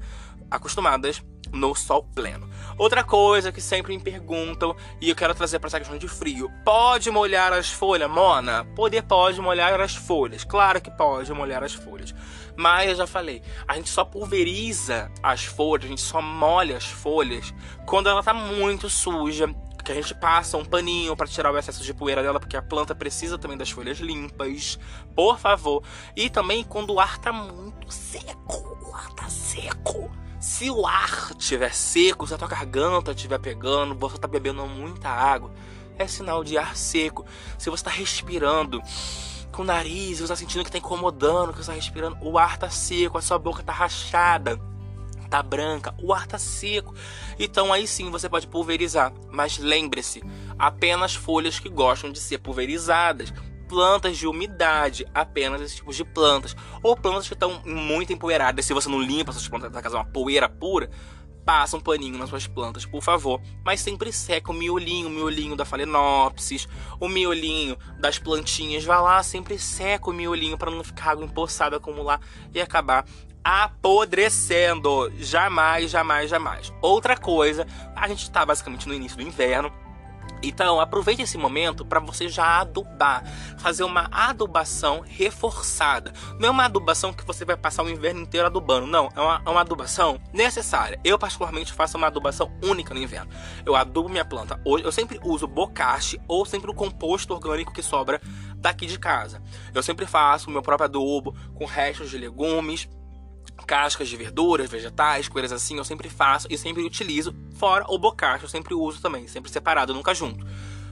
acostumadas 0.50 1.24
no 1.52 1.74
sol 1.74 2.04
pleno. 2.14 2.50
Outra 2.78 3.04
coisa 3.04 3.52
que 3.52 3.62
sempre 3.62 3.96
me 3.96 4.04
perguntam 4.04 4.76
e 5.00 5.10
eu 5.10 5.16
quero 5.16 5.34
trazer 5.34 5.60
para 5.60 5.68
essa 5.68 5.80
questão 5.80 5.98
de 5.98 6.08
frio: 6.08 6.52
pode 6.64 7.10
molhar 7.10 7.54
as 7.54 7.70
folhas, 7.70 8.10
Mona? 8.10 8.66
Poder 8.76 9.04
pode 9.04 9.40
molhar 9.42 9.80
as 9.80 9.96
folhas. 9.96 10.44
Claro 10.44 10.82
que 10.82 10.92
pode 10.92 11.32
molhar 11.34 11.64
as 11.64 11.74
folhas. 11.74 12.14
Mas 12.58 12.90
eu 12.90 12.96
já 12.96 13.08
falei, 13.08 13.42
a 13.68 13.76
gente 13.76 13.90
só 13.90 14.06
pulveriza 14.06 15.12
as 15.22 15.46
folhas, 15.46 15.86
a 15.86 15.90
gente 15.90 16.02
só 16.02 16.22
molha 16.22 16.78
as 16.78 16.86
folhas 16.86 17.54
quando 17.86 18.08
ela 18.08 18.24
tá 18.24 18.34
muito 18.34 18.90
suja, 18.90 19.54
que 19.84 19.92
a 19.92 19.96
gente 19.96 20.16
passa 20.16 20.58
um 20.58 20.66
paninho 20.66 21.16
para 21.16 21.28
tirar 21.28 21.54
o 21.54 21.58
excesso 21.58 21.84
de 21.84 21.94
poeira 21.94 22.24
dela, 22.24 22.40
porque 22.40 22.58
a 22.58 22.62
planta 22.62 22.96
precisa 22.96 23.38
também 23.38 23.56
das 23.56 23.70
folhas 23.70 24.00
limpas, 24.00 24.80
por 25.16 25.38
favor. 25.38 25.84
E 26.16 26.30
também 26.30 26.64
quando 26.64 26.94
o 26.94 27.00
ar 27.00 27.20
tá 27.20 27.32
muito 27.32 27.92
seco, 27.92 28.80
o 28.84 28.96
ar 28.96 29.12
tá 29.14 29.30
seco. 29.30 30.12
Se 30.40 30.72
o 30.72 30.88
ar 30.88 31.32
estiver 31.38 31.74
seco, 31.74 32.26
se 32.26 32.34
a 32.34 32.38
tua 32.38 32.48
garganta 32.48 33.12
estiver 33.12 33.40
pegando, 33.40 33.96
você 33.96 34.18
tá 34.18 34.28
bebendo 34.28 34.66
muita 34.66 35.10
água, 35.10 35.54
é 35.98 36.08
sinal 36.08 36.44
de 36.44 36.58
ar 36.58 36.76
seco. 36.76 37.26
Se 37.58 37.70
você 37.70 37.82
está 37.82 37.92
respirando 37.92 38.82
com 39.56 39.62
o 39.62 39.66
nariz, 39.66 40.20
você 40.20 40.28
tá 40.28 40.36
sentindo 40.36 40.66
que 40.66 40.72
tá 40.72 40.78
incomodando, 40.78 41.54
que 41.54 41.60
você 41.60 41.72
tá 41.72 41.74
respirando, 41.74 42.18
o 42.22 42.38
ar 42.38 42.58
tá 42.58 42.70
seco, 42.70 43.18
a 43.18 43.22
sua 43.22 43.40
boca 43.40 43.64
tá 43.64 43.72
rachada, 43.72 44.60
tá 45.30 45.42
branca, 45.42 45.96
o 46.02 46.14
ar 46.14 46.28
tá 46.28 46.38
seco. 46.38 46.94
Então 47.40 47.72
aí 47.72 47.88
sim 47.88 48.12
você 48.12 48.28
pode 48.28 48.48
pulverizar, 48.48 49.14
mas 49.32 49.58
lembre-se, 49.58 50.22
apenas 50.60 51.16
folhas 51.16 51.58
que 51.58 51.70
gostam 51.70 52.12
de 52.12 52.20
ser 52.20 52.40
pulverizadas. 52.40 53.34
Plantas 53.68 54.16
de 54.16 54.28
umidade, 54.28 55.08
apenas 55.12 55.60
esses 55.60 55.78
tipos 55.78 55.96
de 55.96 56.06
plantas. 56.06 56.56
Ou 56.84 56.96
plantas 56.96 57.28
que 57.28 57.34
estão 57.34 57.64
muito 57.66 58.14
empoeiradas. 58.14 58.64
Se 58.64 58.76
você 58.76 58.88
não 58.88 59.02
limpa 59.02 59.32
essas 59.32 59.48
plantas 59.48 59.72
da 59.72 59.82
casa, 59.82 59.96
uma 59.96 60.06
poeira 60.06 60.48
pura, 60.48 60.88
passa 61.46 61.78
um 61.78 61.80
paninho 61.80 62.18
nas 62.18 62.30
suas 62.30 62.48
plantas, 62.48 62.86
por 62.86 63.02
favor. 63.02 63.40
Mas 63.64 63.80
sempre 63.80 64.12
seca 64.12 64.52
o 64.52 64.54
miolinho, 64.54 65.08
o 65.08 65.12
miolinho 65.12 65.56
da 65.56 65.64
Phalaenopsis, 65.64 66.68
o 67.00 67.08
miolinho 67.08 67.78
das 68.00 68.18
plantinhas. 68.18 68.84
Vá 68.84 69.00
lá, 69.00 69.22
sempre 69.22 69.60
seca 69.60 70.10
o 70.10 70.14
miolinho 70.14 70.58
para 70.58 70.72
não 70.72 70.84
ficar 70.84 71.12
água 71.12 71.26
empoçada, 71.26 71.78
acumular 71.78 72.20
e 72.54 72.60
acabar 72.60 73.06
apodrecendo. 73.44 75.12
Jamais, 75.20 75.92
jamais, 75.92 76.30
jamais. 76.30 76.74
Outra 76.82 77.16
coisa, 77.16 77.68
a 77.96 78.08
gente 78.08 78.24
está 78.24 78.44
basicamente 78.44 78.88
no 78.88 78.94
início 78.94 79.16
do 79.16 79.24
inverno 79.24 79.72
então, 80.48 80.80
aproveite 80.80 81.22
esse 81.22 81.38
momento 81.38 81.86
para 81.86 82.00
você 82.00 82.30
já 82.30 82.62
adubar, 82.62 83.24
fazer 83.58 83.84
uma 83.84 84.08
adubação 84.12 85.02
reforçada. 85.06 86.14
Não 86.40 86.50
é 86.50 86.52
uma 86.52 86.66
adubação 86.66 87.14
que 87.14 87.26
você 87.26 87.44
vai 87.46 87.58
passar 87.58 87.84
o 87.84 87.90
inverno 87.90 88.22
inteiro 88.22 88.48
adubando, 88.48 88.88
não. 88.88 89.10
É 89.16 89.20
uma, 89.20 89.42
é 89.46 89.50
uma 89.50 89.62
adubação 89.62 90.20
necessária. 90.34 91.00
Eu, 91.04 91.18
particularmente, 91.18 91.74
faço 91.74 91.98
uma 91.98 92.08
adubação 92.08 92.52
única 92.64 92.94
no 92.94 93.00
inverno. 93.00 93.32
Eu 93.66 93.76
adubo 93.76 94.10
minha 94.10 94.26
planta. 94.26 94.60
Hoje, 94.66 94.84
eu 94.84 94.92
sempre 94.92 95.20
uso 95.24 95.48
bocache 95.48 96.20
ou 96.28 96.46
sempre 96.46 96.70
o 96.70 96.74
composto 96.74 97.34
orgânico 97.34 97.74
que 97.74 97.82
sobra 97.82 98.22
daqui 98.58 98.86
de 98.86 99.00
casa. 99.00 99.42
Eu 99.74 99.84
sempre 99.84 100.06
faço 100.06 100.50
o 100.50 100.54
meu 100.54 100.62
próprio 100.62 100.86
adubo 100.86 101.36
com 101.54 101.66
restos 101.66 102.10
de 102.10 102.18
legumes 102.18 102.88
cascas 103.66 104.08
de 104.08 104.16
verduras, 104.16 104.70
vegetais, 104.70 105.28
coisas 105.28 105.52
assim, 105.52 105.78
eu 105.78 105.84
sempre 105.84 106.10
faço 106.10 106.48
e 106.50 106.58
sempre 106.58 106.84
utilizo, 106.84 107.36
fora 107.56 107.86
o 107.90 107.98
bocacho, 107.98 108.46
eu 108.46 108.50
sempre 108.50 108.74
uso 108.74 109.02
também, 109.02 109.28
sempre 109.28 109.52
separado, 109.52 109.94
nunca 109.94 110.14
junto. 110.14 110.46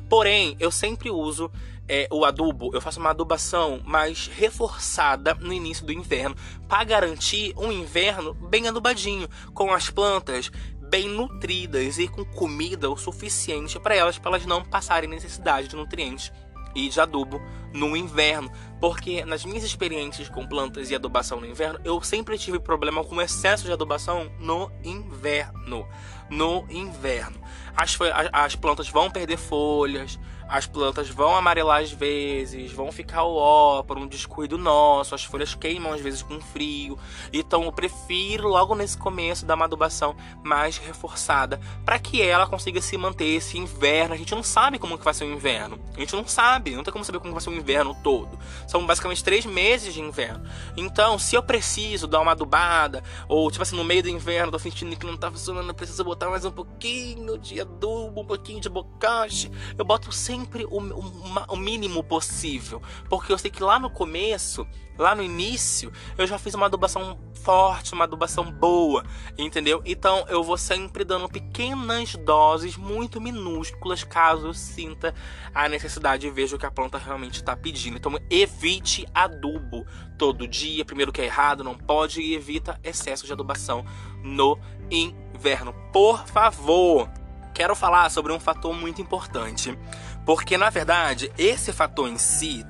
Porém, 0.10 0.56
eu 0.60 0.70
sempre 0.70 1.10
uso 1.10 1.50
é, 1.88 2.08
o 2.12 2.25
adubo, 2.25 2.72
eu 2.74 2.82
faço 2.82 3.00
uma 3.00 3.10
adubação 3.10 3.82
mais 3.86 4.27
reforçada 4.27 5.34
no 5.36 5.53
início 5.53 5.86
do 5.86 5.94
inverno, 5.94 6.36
para 6.68 6.84
garantir 6.84 7.53
um 7.58 7.72
inverno 7.72 8.34
bem 8.34 8.68
adubadinho, 8.68 9.27
com 9.53 9.72
as 9.72 9.89
plantas 9.89 10.51
bem 10.82 11.10
nutridas 11.10 11.98
e 11.98 12.08
com 12.08 12.24
comida 12.24 12.89
o 12.89 12.96
suficiente 12.96 13.80
para 13.80 13.96
elas, 13.96 14.20
para 14.20 14.32
elas 14.32 14.46
não 14.46 14.63
passarem 14.63 15.10
necessidade 15.10 15.68
de 15.68 15.75
nutrientes 15.75 16.32
e 16.75 16.89
de 16.89 17.00
adubo 17.00 17.42
no 17.74 17.98
inverno, 17.98 18.51
porque 18.80 19.25
nas 19.25 19.44
minhas 19.44 19.63
experiências 19.63 20.30
com 20.30 20.46
plantas 20.46 20.89
e 20.89 20.96
adubação 20.96 21.39
no 21.39 21.48
inverno, 21.48 21.80
eu 21.84 22.01
sempre 22.01 22.38
tive 22.38 22.60
problema 22.60 23.03
com 23.03 23.22
excesso 23.22 23.65
de 23.65 23.72
adubação 23.72 24.32
no 24.39 24.72
inverno. 24.84 25.88
No 26.30 26.65
inverno, 26.70 27.39
as, 27.75 27.98
as 28.32 28.56
plantas 28.56 28.89
vão 28.89 29.10
perder 29.10 29.38
folhas, 29.38 30.20
as 30.53 30.67
plantas 30.67 31.10
vão 31.10 31.36
amarelar 31.36 31.81
às 31.81 31.91
vezes, 31.91 32.72
vão 32.72 32.91
ficar 32.91 33.24
ó 33.24 33.81
por 33.81 33.98
um 33.98 34.05
descuido 34.05 34.55
nosso, 34.55 35.15
as 35.15 35.24
folhas 35.24 35.55
queimam 35.55 35.91
às 35.91 36.00
vezes 36.00 36.22
com 36.22 36.39
frio. 36.39 36.95
Então 37.33 37.63
eu 37.63 37.72
prefiro 37.72 38.50
logo 38.50 38.75
nesse 38.75 38.95
começo 38.95 39.48
dar 39.48 39.55
uma 39.55 39.65
adubação 39.65 40.15
mais 40.43 40.77
reforçada 40.77 41.60
para 41.83 41.98
que 41.98 42.22
ela 42.22 42.45
consiga 42.45 42.79
se 42.81 42.95
manter 43.00 43.25
esse 43.25 43.57
inverno. 43.57 44.13
A 44.13 44.17
gente 44.17 44.36
não 44.36 44.43
sabe 44.43 44.77
como 44.77 44.95
que 44.95 45.03
vai 45.03 45.15
ser 45.15 45.24
o 45.24 45.33
inverno. 45.33 45.79
A 45.98 46.00
gente 46.00 46.15
não 46.15 46.27
sabe, 46.27 46.75
não 46.75 46.83
tem 46.83 46.93
como 46.93 47.03
saber 47.03 47.17
como 47.17 47.33
vai 47.33 47.41
ser 47.41 47.50
o 47.50 47.55
inverno 47.55 47.98
todo. 48.03 48.38
São 48.67 48.86
basicamente 48.86 49.24
três 49.24 49.48
meses 49.48 49.91
de 49.91 50.01
inverno. 50.01 50.48
Então, 50.77 51.17
se 51.17 51.36
eu 51.36 51.41
preciso 51.41 52.05
dar 52.05 52.19
uma 52.19 52.33
adubada, 52.33 53.01
ou 53.27 53.50
tipo 53.50 53.63
assim, 53.63 53.75
no 53.75 53.83
meio 53.83 54.03
do 54.03 54.10
inverno, 54.10 54.51
tô 54.51 54.60
sentindo 54.60 54.95
que 54.95 55.05
não 55.07 55.17
tá 55.17 55.31
funcionando, 55.31 55.74
preciso 55.74 56.03
botar 56.03 56.29
mais 56.29 56.45
um 56.45 56.51
pouquinho 56.51 57.39
de 57.39 57.60
adubo, 57.60 58.22
um 58.22 58.25
pouquinho 58.25 58.62
de 58.62 58.69
bocache, 58.69 59.50
eu 59.75 59.83
boto 59.83 60.12
sem 60.12 60.43
sempre 60.44 60.66
o, 60.66 60.80
o, 60.80 61.54
o 61.54 61.56
mínimo 61.56 62.04
possível. 62.04 62.82
Porque 63.10 63.32
eu 63.32 63.38
sei 63.38 63.50
que 63.50 63.64
lá 63.64 63.80
no 63.80 63.90
começo, 63.90 64.68
lá 64.98 65.16
no 65.16 65.24
início, 65.24 65.92
eu 66.18 66.28
já 66.28 66.38
fiz 66.38 66.54
uma 66.54 66.66
adubação 66.66 67.18
forte, 67.34 67.94
uma 67.94 68.04
adubação 68.04 68.52
boa, 68.52 69.04
entendeu? 69.38 69.82
Então 69.86 70.26
eu 70.30 70.44
vou 70.44 70.58
sempre 70.58 71.04
dando 71.04 71.28
pequenas 71.28 72.16
doses 72.16 72.78
muito 72.78 73.20
minúsculas 73.20 74.04
caso 74.04 74.48
eu 74.48 74.54
sinta 74.54 75.14
a 75.54 75.68
necessidade 75.68 76.28
e 76.28 76.32
veja 76.32 76.58
que 76.58 76.66
a 76.66 76.72
planta 76.72 76.98
realmente 76.98 77.36
está 77.36 77.56
pedindo. 77.56 77.98
Então 77.98 78.18
evite 78.30 79.06
adubo 79.14 79.86
todo 80.18 80.48
dia. 80.48 80.86
Primeiro 80.86 81.12
que 81.12 81.22
é 81.22 81.26
errado, 81.26 81.64
não 81.64 81.76
pode 81.76 82.22
e 82.22 82.34
evita 82.34 82.80
excesso 82.84 83.26
de 83.26 83.34
adubação 83.34 83.86
no 84.24 84.58
inverno. 84.90 85.74
Por 85.92 86.26
favor 86.28 87.10
quero 87.54 87.76
falar 87.76 88.10
sobre 88.10 88.34
um 88.34 88.40
fator 88.40 88.74
muito 88.74 89.02
importante. 89.02 89.78
Porque, 90.25 90.58
na 90.58 90.70
verdade, 90.70 91.32
esse 91.38 91.74
fator 91.74 92.08
em 92.08 92.18
si 92.18 92.65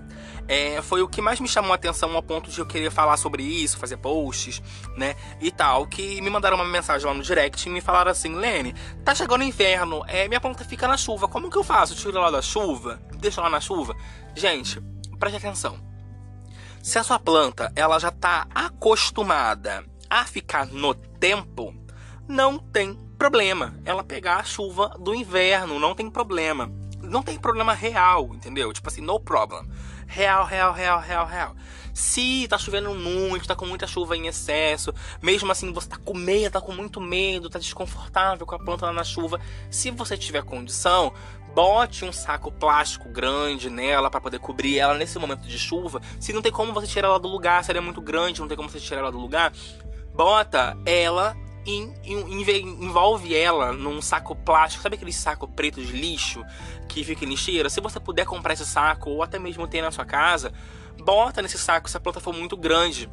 é, 0.47 0.81
foi 0.81 1.01
o 1.01 1.07
que 1.07 1.21
mais 1.21 1.39
me 1.39 1.47
chamou 1.47 1.71
a 1.71 1.75
atenção 1.75 2.15
ao 2.15 2.23
ponto 2.23 2.49
de 2.49 2.59
eu 2.59 2.65
querer 2.65 2.91
falar 2.91 3.17
sobre 3.17 3.43
isso, 3.43 3.77
fazer 3.77 3.97
posts, 3.97 4.61
né? 4.97 5.15
E 5.39 5.51
tal. 5.51 5.87
Que 5.87 6.21
me 6.21 6.29
mandaram 6.29 6.57
uma 6.57 6.65
mensagem 6.65 7.07
lá 7.07 7.13
no 7.13 7.23
direct 7.23 7.67
e 7.67 7.71
me 7.71 7.81
falaram 7.81 8.11
assim: 8.11 8.35
Lene, 8.35 8.73
tá 9.03 9.15
chegando 9.15 9.43
inverno, 9.43 10.03
é, 10.07 10.27
minha 10.27 10.41
planta 10.41 10.65
fica 10.65 10.87
na 10.87 10.97
chuva. 10.97 11.27
Como 11.27 11.49
que 11.49 11.57
eu 11.57 11.63
faço? 11.63 11.95
Tiro 11.95 12.17
ela 12.17 12.31
da 12.31 12.41
chuva? 12.41 13.01
Deixa 13.13 13.39
ela 13.39 13.49
na 13.49 13.61
chuva? 13.61 13.95
Gente, 14.35 14.81
preste 15.19 15.37
atenção. 15.37 15.79
Se 16.81 16.99
a 16.99 17.03
sua 17.03 17.17
planta 17.17 17.71
ela 17.75 17.97
já 17.97 18.11
tá 18.11 18.45
acostumada 18.53 19.85
a 20.09 20.25
ficar 20.25 20.65
no 20.67 20.93
tempo, 20.93 21.73
não 22.27 22.59
tem 22.59 22.93
problema 23.17 23.79
ela 23.85 24.03
pegar 24.03 24.37
a 24.37 24.43
chuva 24.43 24.89
do 24.99 25.15
inverno, 25.15 25.79
não 25.79 25.95
tem 25.95 26.09
problema. 26.09 26.69
Não 27.13 27.21
tem 27.21 27.37
problema 27.37 27.73
real, 27.73 28.31
entendeu? 28.33 28.73
Tipo 28.73 28.89
assim, 28.89 28.99
no 28.99 29.19
problem. 29.19 29.69
Real, 30.07 30.43
real, 30.45 30.73
real, 30.73 30.99
real, 30.99 31.27
real. 31.27 31.55
Se 31.93 32.47
tá 32.47 32.57
chovendo 32.57 32.91
muito, 32.95 33.47
tá 33.47 33.55
com 33.55 33.67
muita 33.67 33.85
chuva 33.85 34.17
em 34.17 34.25
excesso, 34.25 34.91
mesmo 35.21 35.51
assim 35.51 35.71
você 35.71 35.89
tá 35.89 35.97
com 36.03 36.17
medo, 36.17 36.53
tá 36.53 36.59
com 36.59 36.71
muito 36.71 36.99
medo, 36.99 37.51
tá 37.51 37.59
desconfortável 37.59 38.47
com 38.47 38.55
a 38.55 38.57
planta 38.57 38.87
lá 38.87 38.91
na 38.91 39.03
chuva, 39.03 39.39
se 39.69 39.91
você 39.91 40.17
tiver 40.17 40.41
condição, 40.41 41.13
bote 41.53 42.03
um 42.03 42.11
saco 42.11 42.51
plástico 42.51 43.07
grande 43.09 43.69
nela 43.69 44.09
para 44.09 44.19
poder 44.19 44.39
cobrir 44.39 44.79
ela 44.79 44.95
nesse 44.95 45.19
momento 45.19 45.47
de 45.47 45.59
chuva. 45.59 46.01
Se 46.19 46.33
não 46.33 46.41
tem 46.41 46.51
como 46.51 46.73
você 46.73 46.87
tirar 46.87 47.09
ela 47.09 47.19
do 47.19 47.27
lugar, 47.27 47.63
se 47.63 47.69
ela 47.69 47.77
é 47.77 47.81
muito 47.81 48.01
grande, 48.01 48.41
não 48.41 48.47
tem 48.47 48.57
como 48.57 48.69
você 48.69 48.79
tirar 48.79 49.01
ela 49.01 49.11
do 49.11 49.19
lugar, 49.19 49.53
bota 50.15 50.75
ela 50.83 51.37
envolve 51.65 53.35
ela 53.35 53.71
num 53.71 54.01
saco 54.01 54.35
plástico, 54.35 54.83
sabe 54.83 54.95
aquele 54.95 55.13
saco 55.13 55.47
preto 55.47 55.81
de 55.81 55.93
lixo 55.93 56.43
que 56.87 57.03
fica 57.03 57.23
em 57.25 57.29
lixeira? 57.29 57.69
Se 57.69 57.79
você 57.79 57.99
puder 57.99 58.25
comprar 58.25 58.53
esse 58.53 58.65
saco 58.65 59.09
ou 59.09 59.23
até 59.23 59.39
mesmo 59.39 59.67
ter 59.67 59.81
na 59.81 59.91
sua 59.91 60.05
casa, 60.05 60.51
bota 61.03 61.41
nesse 61.41 61.57
saco 61.57 61.89
se 61.89 61.97
a 61.97 61.99
planta 61.99 62.19
for 62.19 62.33
muito 62.33 62.57
grande. 62.57 63.09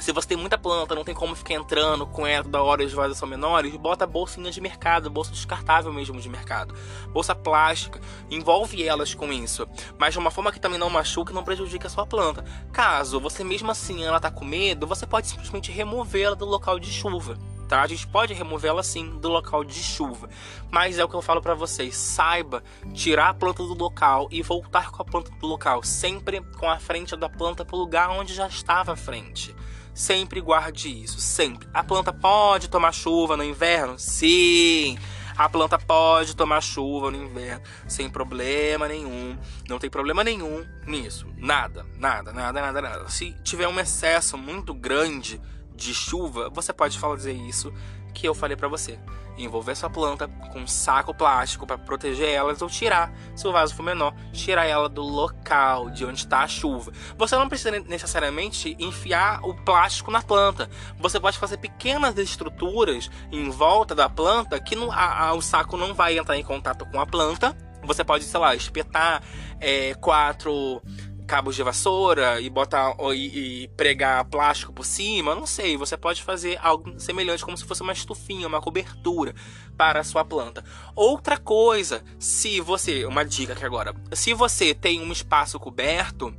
Se 0.00 0.12
você 0.12 0.28
tem 0.28 0.36
muita 0.36 0.58
planta, 0.58 0.94
não 0.94 1.04
tem 1.04 1.14
como 1.14 1.34
ficar 1.34 1.54
entrando 1.54 2.06
com 2.06 2.26
ela 2.26 2.44
da 2.44 2.62
hora 2.62 2.84
de 2.84 2.94
vasos 2.94 3.16
são 3.16 3.26
menores, 3.26 3.74
bota 3.76 4.06
bolsinhas 4.06 4.54
de 4.54 4.60
mercado, 4.60 5.08
bolsa 5.08 5.30
descartável 5.30 5.90
mesmo 5.90 6.20
de 6.20 6.28
mercado, 6.28 6.74
bolsa 7.12 7.34
plástica, 7.34 7.98
envolve 8.30 8.82
elas 8.82 9.14
com 9.14 9.32
isso, 9.32 9.66
mas 9.98 10.12
de 10.12 10.18
uma 10.18 10.30
forma 10.30 10.52
que 10.52 10.60
também 10.60 10.78
não 10.78 10.90
machuque 10.90 11.32
e 11.32 11.34
não 11.34 11.42
prejudique 11.42 11.86
a 11.86 11.90
sua 11.90 12.06
planta. 12.06 12.44
Caso 12.72 13.18
você 13.18 13.42
mesmo 13.42 13.70
assim 13.70 14.04
ela 14.04 14.20
tá 14.20 14.30
com 14.30 14.44
medo, 14.44 14.86
você 14.86 15.06
pode 15.06 15.28
simplesmente 15.28 15.72
removê-la 15.72 16.34
do 16.34 16.44
local 16.44 16.78
de 16.78 16.90
chuva 16.90 17.38
tá? 17.66 17.82
A 17.82 17.86
gente 17.86 18.06
pode 18.06 18.32
removê-la 18.32 18.82
sim 18.82 19.18
do 19.18 19.28
local 19.28 19.64
de 19.64 19.82
chuva, 19.82 20.28
mas 20.70 20.98
é 20.98 21.04
o 21.04 21.08
que 21.08 21.14
eu 21.14 21.22
falo 21.22 21.42
para 21.42 21.54
vocês, 21.54 21.96
saiba 21.96 22.62
tirar 22.94 23.30
a 23.30 23.34
planta 23.34 23.62
do 23.62 23.74
local 23.74 24.28
e 24.30 24.42
voltar 24.42 24.90
com 24.90 25.02
a 25.02 25.04
planta 25.04 25.30
do 25.32 25.46
local, 25.46 25.82
sempre 25.82 26.40
com 26.58 26.68
a 26.68 26.78
frente 26.78 27.16
da 27.16 27.28
planta 27.28 27.64
para 27.64 27.76
o 27.76 27.78
lugar 27.78 28.10
onde 28.10 28.34
já 28.34 28.46
estava 28.46 28.92
a 28.92 28.96
frente. 28.96 29.54
Sempre 29.92 30.42
guarde 30.42 30.88
isso, 30.88 31.18
sempre. 31.18 31.66
A 31.72 31.82
planta 31.82 32.12
pode 32.12 32.68
tomar 32.68 32.92
chuva 32.92 33.34
no 33.34 33.42
inverno? 33.42 33.98
Sim. 33.98 34.98
A 35.36 35.48
planta 35.48 35.78
pode 35.78 36.34
tomar 36.34 36.62
chuva 36.62 37.10
no 37.10 37.16
inverno 37.16 37.62
sem 37.86 38.08
problema 38.08 38.88
nenhum. 38.88 39.38
Não 39.68 39.78
tem 39.78 39.90
problema 39.90 40.24
nenhum 40.24 40.66
nisso. 40.86 41.26
Nada, 41.36 41.86
nada, 41.98 42.32
nada, 42.32 42.60
nada, 42.60 42.80
nada. 42.80 43.08
Se 43.08 43.32
tiver 43.42 43.68
um 43.68 43.78
excesso 43.80 44.38
muito 44.38 44.74
grande 44.74 45.40
de 45.76 45.94
chuva, 45.94 46.48
você 46.50 46.72
pode 46.72 46.98
fazer 46.98 47.32
isso 47.32 47.72
que 48.16 48.26
eu 48.26 48.34
falei 48.34 48.56
para 48.56 48.66
você. 48.66 48.98
Envolver 49.36 49.74
sua 49.74 49.90
planta 49.90 50.26
com 50.26 50.60
um 50.60 50.66
saco 50.66 51.14
plástico 51.14 51.66
para 51.66 51.76
proteger 51.76 52.30
elas 52.30 52.62
ou 52.62 52.68
tirar, 52.68 53.12
se 53.34 53.46
o 53.46 53.52
vaso 53.52 53.74
for 53.74 53.82
menor, 53.82 54.14
tirar 54.32 54.64
ela 54.64 54.88
do 54.88 55.02
local 55.02 55.90
de 55.90 56.06
onde 56.06 56.20
está 56.20 56.40
a 56.40 56.48
chuva. 56.48 56.90
Você 57.18 57.36
não 57.36 57.46
precisa 57.46 57.70
necessariamente 57.80 58.74
enfiar 58.78 59.44
o 59.44 59.54
plástico 59.54 60.10
na 60.10 60.22
planta. 60.22 60.70
Você 60.98 61.20
pode 61.20 61.36
fazer 61.36 61.58
pequenas 61.58 62.16
estruturas 62.16 63.10
em 63.30 63.50
volta 63.50 63.94
da 63.94 64.08
planta 64.08 64.58
que 64.58 64.74
a, 64.90 65.28
a, 65.28 65.34
o 65.34 65.42
saco 65.42 65.76
não 65.76 65.92
vai 65.92 66.18
entrar 66.18 66.38
em 66.38 66.42
contato 66.42 66.86
com 66.86 66.98
a 66.98 67.04
planta. 67.04 67.54
Você 67.82 68.02
pode, 68.02 68.24
sei 68.24 68.40
lá, 68.40 68.54
espetar 68.54 69.22
é, 69.60 69.94
quatro 69.94 70.82
cabos 71.26 71.56
de 71.56 71.62
vassoura 71.62 72.40
e 72.40 72.48
botar 72.48 72.96
e, 73.14 73.64
e, 73.64 73.68
pregar 73.68 74.24
plástico 74.26 74.72
por 74.72 74.84
cima, 74.84 75.34
não 75.34 75.46
sei. 75.46 75.76
Você 75.76 75.96
pode 75.96 76.22
fazer 76.22 76.58
algo 76.62 76.98
semelhante, 76.98 77.44
como 77.44 77.56
se 77.56 77.64
fosse 77.64 77.82
uma 77.82 77.92
estufinha, 77.92 78.46
uma 78.46 78.60
cobertura 78.60 79.34
para 79.76 80.00
a 80.00 80.04
sua 80.04 80.24
planta. 80.24 80.64
Outra 80.94 81.36
coisa, 81.36 82.02
se 82.18 82.60
você, 82.60 83.04
uma 83.04 83.24
dica 83.24 83.52
aqui 83.52 83.64
agora, 83.64 83.94
se 84.12 84.32
você 84.32 84.72
tem 84.72 85.00
um 85.00 85.12
espaço 85.12 85.58
coberto, 85.58 86.34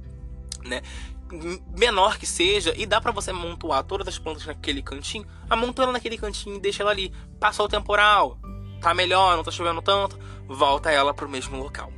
né? 0.63 0.81
menor 1.77 2.17
que 2.17 2.25
seja 2.25 2.73
e 2.77 2.85
dá 2.85 3.01
para 3.01 3.11
você 3.11 3.31
amontoar 3.31 3.83
todas 3.83 4.07
as 4.07 4.17
plantas 4.17 4.45
naquele 4.45 4.81
cantinho, 4.81 5.27
amontoa 5.49 5.91
naquele 5.91 6.17
cantinho 6.17 6.55
e 6.55 6.59
deixa 6.59 6.83
ela 6.83 6.91
ali. 6.91 7.13
Passou 7.39 7.65
o 7.65 7.69
temporal, 7.69 8.39
tá 8.81 8.93
melhor, 8.93 9.35
não 9.35 9.43
tá 9.43 9.51
chovendo 9.51 9.81
tanto, 9.81 10.17
volta 10.47 10.89
ela 10.89 11.13
pro 11.13 11.27
mesmo 11.27 11.57
local. 11.57 11.91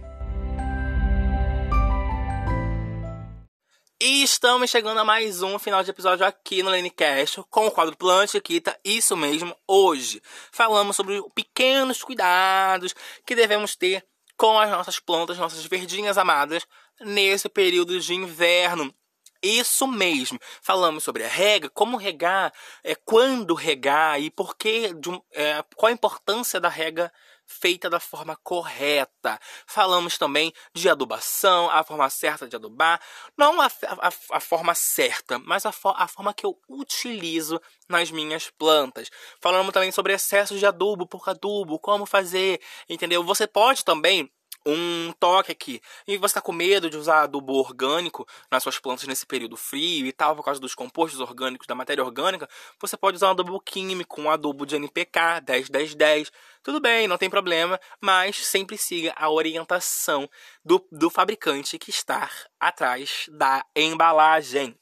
E 4.02 4.24
estamos 4.24 4.70
chegando 4.70 4.98
a 4.98 5.04
mais 5.04 5.42
um 5.42 5.60
final 5.60 5.84
de 5.84 5.90
episódio 5.90 6.26
aqui 6.26 6.64
no 6.64 6.70
Lenecast 6.70 7.44
com 7.50 7.68
o 7.68 7.72
quadro 7.72 7.98
Planta 7.98 8.28
Chiquita, 8.28 8.80
isso 8.82 9.18
mesmo, 9.18 9.54
hoje. 9.68 10.22
Falamos 10.54 10.96
sobre 10.96 11.22
pequenos 11.36 12.02
cuidados 12.02 12.96
que 13.26 13.36
devemos 13.36 13.76
ter 13.76 14.06
com 14.38 14.58
as 14.58 14.70
nossas 14.70 15.02
plantas, 15.02 15.38
nossas 15.38 15.66
verdinhas 15.66 16.18
amadas, 16.18 16.66
nesse 17.02 17.50
período 17.50 18.00
de 18.00 18.14
inverno. 18.14 18.96
Isso 19.44 19.86
mesmo. 19.86 20.40
Falamos 20.62 21.04
sobre 21.04 21.26
a 21.26 21.28
rega, 21.28 21.70
como 21.70 21.98
regar, 21.98 22.54
é, 22.86 22.96
quando 22.96 23.54
regar 23.54 24.22
e 24.22 24.32
por 24.32 24.56
que, 24.56 24.96
é, 25.34 25.62
qual 25.76 25.90
a 25.90 25.94
importância 25.94 26.58
da 26.58 26.70
rega 26.70 27.12
feita 27.50 27.90
da 27.90 28.00
forma 28.00 28.38
correta. 28.38 29.40
Falamos 29.66 30.18
também 30.18 30.54
de 30.74 30.88
adubação, 30.88 31.70
a 31.72 31.84
forma 31.84 32.10
certa 32.10 32.48
de 32.48 32.56
adubar, 32.56 33.02
não 33.36 33.60
a, 33.60 33.66
a, 33.66 34.12
a 34.34 34.40
forma 34.40 34.76
certa, 34.76 35.40
mas 35.40 35.66
a, 35.66 35.70
a 35.70 36.08
forma 36.08 36.34
que 36.34 36.46
eu 36.46 36.58
utilizo 36.70 37.60
nas 37.90 38.12
minhas 38.12 38.50
plantas. 38.52 39.10
Falamos 39.42 39.74
também 39.74 39.92
sobre 39.92 40.14
excesso 40.14 40.58
de 40.58 40.66
adubo 40.66 41.08
por 41.08 41.28
adubo, 41.28 41.80
como 41.80 42.06
fazer, 42.06 42.62
entendeu? 42.88 43.24
Você 43.24 43.48
pode 43.48 43.84
também 43.84 44.32
um 44.66 45.12
toque 45.20 45.52
aqui. 45.52 45.82
E 46.08 46.18
você 46.18 46.32
está 46.32 46.42
com 46.42 46.52
medo 46.52 46.90
de 46.90 46.98
usar 46.98 47.24
adubo 47.24 47.54
orgânico 47.54 48.28
nas 48.52 48.64
suas 48.64 48.80
plantas 48.80 49.08
nesse 49.08 49.26
período 49.26 49.56
frio 49.56 50.06
e 50.06 50.12
tal, 50.12 50.36
por 50.36 50.44
causa 50.44 50.60
dos 50.60 50.76
compostos 50.76 51.20
orgânicos, 51.20 51.68
da 51.68 51.76
matéria 51.76 52.04
orgânica, 52.04 52.48
você 52.80 52.98
pode 52.98 53.16
usar 53.16 53.28
um 53.28 53.32
adubo 53.32 53.60
químico, 53.60 54.22
um 54.22 54.30
adubo 54.30 54.66
de 54.66 54.76
NPK 54.76 55.42
10-10-10. 55.46 56.32
Tudo 56.62 56.80
bem, 56.80 57.08
não 57.08 57.18
tem 57.18 57.30
problema, 57.30 57.80
mas 58.02 58.46
sempre 58.46 58.78
siga 58.78 59.14
a 59.16 59.30
orientação 59.30 60.30
do, 60.64 60.86
do 60.92 61.10
fabricante 61.10 61.78
que 61.78 61.90
está 61.90 62.30
atrás 62.60 63.26
da 63.32 63.66
embalagem. 63.76 64.78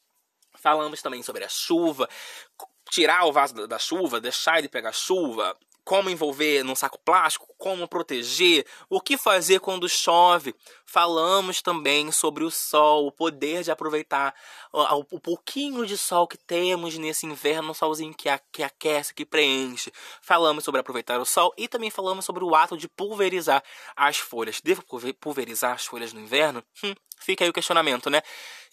Falamos 0.56 1.02
também 1.02 1.22
sobre 1.22 1.44
a 1.44 1.50
chuva, 1.50 2.10
tirar 2.90 3.26
o 3.26 3.32
vaso 3.32 3.68
da 3.68 3.78
chuva, 3.78 4.20
deixar 4.20 4.58
ele 4.58 4.68
pegar 4.68 4.92
chuva, 4.92 5.56
como 5.88 6.10
envolver 6.10 6.64
num 6.64 6.76
saco 6.76 7.00
plástico, 7.00 7.48
como 7.58 7.88
proteger, 7.88 8.66
o 8.90 9.00
que 9.00 9.18
fazer 9.18 9.62
quando 9.62 9.88
chove. 9.88 10.54
Falamos 10.86 11.62
também 11.62 12.12
sobre 12.12 12.44
o 12.44 12.52
sol, 12.52 13.08
o 13.08 13.12
poder 13.12 13.64
de 13.64 13.72
aproveitar 13.72 14.36
o, 14.74 15.18
pouquinho 15.18 15.86
de 15.86 15.98
sol 15.98 16.28
que 16.28 16.38
temos 16.38 16.98
nesse 16.98 17.26
inverno, 17.26 17.72
um 17.72 17.74
solzinho 17.74 18.14
que, 18.14 18.28
que 18.52 18.64
aquece, 18.64 19.14
que 19.14 19.26
preenche. 19.26 19.90
Falamos 20.22 20.66
sobre 20.66 20.82
aproveitar 20.82 21.22
o 21.22 21.26
sol 21.26 21.54
e 21.58 21.70
também 21.70 21.90
falamos 21.90 22.26
sobre 22.26 22.44
o 22.44 22.54
ato 22.54 22.76
de 22.76 22.90
pulverizar 22.90 23.64
as 23.96 24.18
folhas. 24.18 24.60
Devo 24.60 24.84
pulverizar 25.18 25.72
as 25.72 25.86
folhas 25.86 26.12
no 26.12 26.20
inverno? 26.20 26.62
Hum, 26.84 26.94
Fica 27.22 27.46
aí 27.46 27.50
o 27.50 27.54
questionamento, 27.54 28.10
né? 28.10 28.22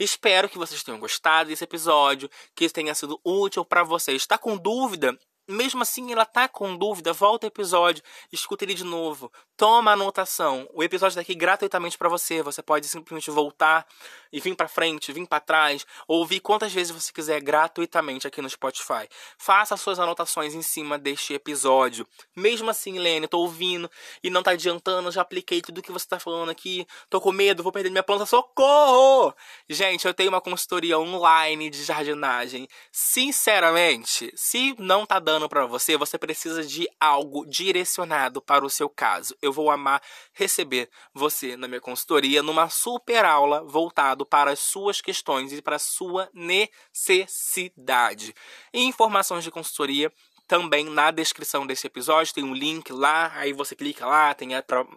Espero 0.00 0.48
que 0.48 0.58
vocês 0.58 0.82
tenham 0.82 0.98
gostado 0.98 1.48
desse 1.48 1.62
episódio, 1.62 2.28
que 2.56 2.68
tenha 2.68 2.92
sido 2.92 3.20
útil 3.24 3.64
para 3.64 3.84
vocês. 3.84 4.20
Está 4.20 4.36
com 4.36 4.56
dúvida? 4.56 5.16
Mesmo 5.46 5.82
assim 5.82 6.12
ela 6.12 6.24
tá 6.24 6.48
com 6.48 6.76
dúvida, 6.76 7.12
volta 7.12 7.46
o 7.46 7.48
episódio, 7.48 8.02
escuta 8.32 8.64
ele 8.64 8.74
de 8.74 8.84
novo, 8.84 9.30
toma 9.56 9.90
a 9.90 9.94
anotação. 9.94 10.68
O 10.72 10.82
episódio 10.82 11.16
daqui 11.16 11.34
gratuitamente 11.34 11.98
para 11.98 12.08
você. 12.08 12.42
Você 12.42 12.62
pode 12.62 12.88
simplesmente 12.88 13.30
voltar 13.30 13.86
e 14.34 14.40
vir 14.40 14.56
para 14.56 14.66
frente, 14.66 15.12
vir 15.12 15.28
para 15.28 15.38
trás, 15.38 15.86
ouvir 16.08 16.40
quantas 16.40 16.72
vezes 16.72 16.90
você 16.90 17.12
quiser 17.12 17.40
gratuitamente 17.40 18.26
aqui 18.26 18.42
no 18.42 18.50
Spotify. 18.50 19.08
Faça 19.38 19.76
suas 19.76 20.00
anotações 20.00 20.54
em 20.54 20.60
cima 20.60 20.98
deste 20.98 21.34
episódio. 21.34 22.04
Mesmo 22.34 22.68
assim, 22.68 22.98
Lene, 22.98 23.28
tô 23.28 23.38
ouvindo 23.38 23.88
e 24.24 24.30
não 24.30 24.42
tá 24.42 24.50
adiantando, 24.50 25.12
já 25.12 25.22
apliquei 25.22 25.62
tudo 25.62 25.80
que 25.80 25.92
você 25.92 26.08
tá 26.08 26.18
falando 26.18 26.50
aqui. 26.50 26.84
Tô 27.08 27.20
com 27.20 27.30
medo, 27.30 27.62
vou 27.62 27.70
perder 27.70 27.90
minha 27.90 28.02
planta, 28.02 28.26
socorro! 28.26 29.32
Gente, 29.68 30.04
eu 30.04 30.12
tenho 30.12 30.30
uma 30.30 30.40
consultoria 30.40 30.98
online 30.98 31.70
de 31.70 31.84
jardinagem. 31.84 32.68
Sinceramente, 32.90 34.32
se 34.34 34.74
não 34.80 35.06
tá 35.06 35.20
dando 35.20 35.48
para 35.48 35.64
você, 35.64 35.96
você 35.96 36.18
precisa 36.18 36.64
de 36.64 36.88
algo 36.98 37.46
direcionado 37.46 38.42
para 38.42 38.66
o 38.66 38.70
seu 38.70 38.88
caso. 38.88 39.36
Eu 39.40 39.52
vou 39.52 39.70
amar 39.70 40.02
receber 40.32 40.90
você 41.14 41.56
na 41.56 41.68
minha 41.68 41.80
consultoria 41.80 42.42
numa 42.42 42.68
super 42.68 43.24
aula 43.24 43.62
voltado 43.62 44.23
para 44.24 44.52
as 44.52 44.58
suas 44.58 45.00
questões 45.00 45.52
e 45.52 45.62
para 45.62 45.76
a 45.76 45.78
sua 45.78 46.28
necessidade. 46.32 48.34
Informações 48.72 49.44
de 49.44 49.50
consultoria 49.50 50.12
também 50.46 50.84
na 50.84 51.10
descrição 51.10 51.66
desse 51.66 51.86
episódio 51.86 52.34
tem 52.34 52.44
um 52.44 52.54
link 52.54 52.92
lá, 52.92 53.32
aí 53.34 53.52
você 53.52 53.74
clica 53.74 54.06
lá, 54.06 54.34
tem 54.34 54.50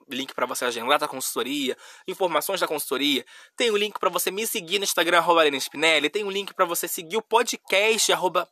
link 0.09 0.33
para 0.33 0.45
você 0.45 0.65
agendar 0.65 1.01
a 1.01 1.07
consultoria, 1.07 1.77
informações 2.07 2.59
da 2.59 2.67
consultoria, 2.67 3.25
tem 3.55 3.71
um 3.71 3.77
link 3.77 3.97
para 3.97 4.09
você 4.09 4.29
me 4.29 4.45
seguir 4.45 4.77
no 4.77 4.83
Instagram, 4.83 5.19
arroba 5.19 5.47
Spinelli, 5.57 6.09
tem 6.09 6.23
um 6.23 6.31
link 6.31 6.53
para 6.53 6.65
você 6.65 6.87
seguir 6.87 7.17
o 7.17 7.21
podcast, 7.21 8.11
arroba 8.11 8.49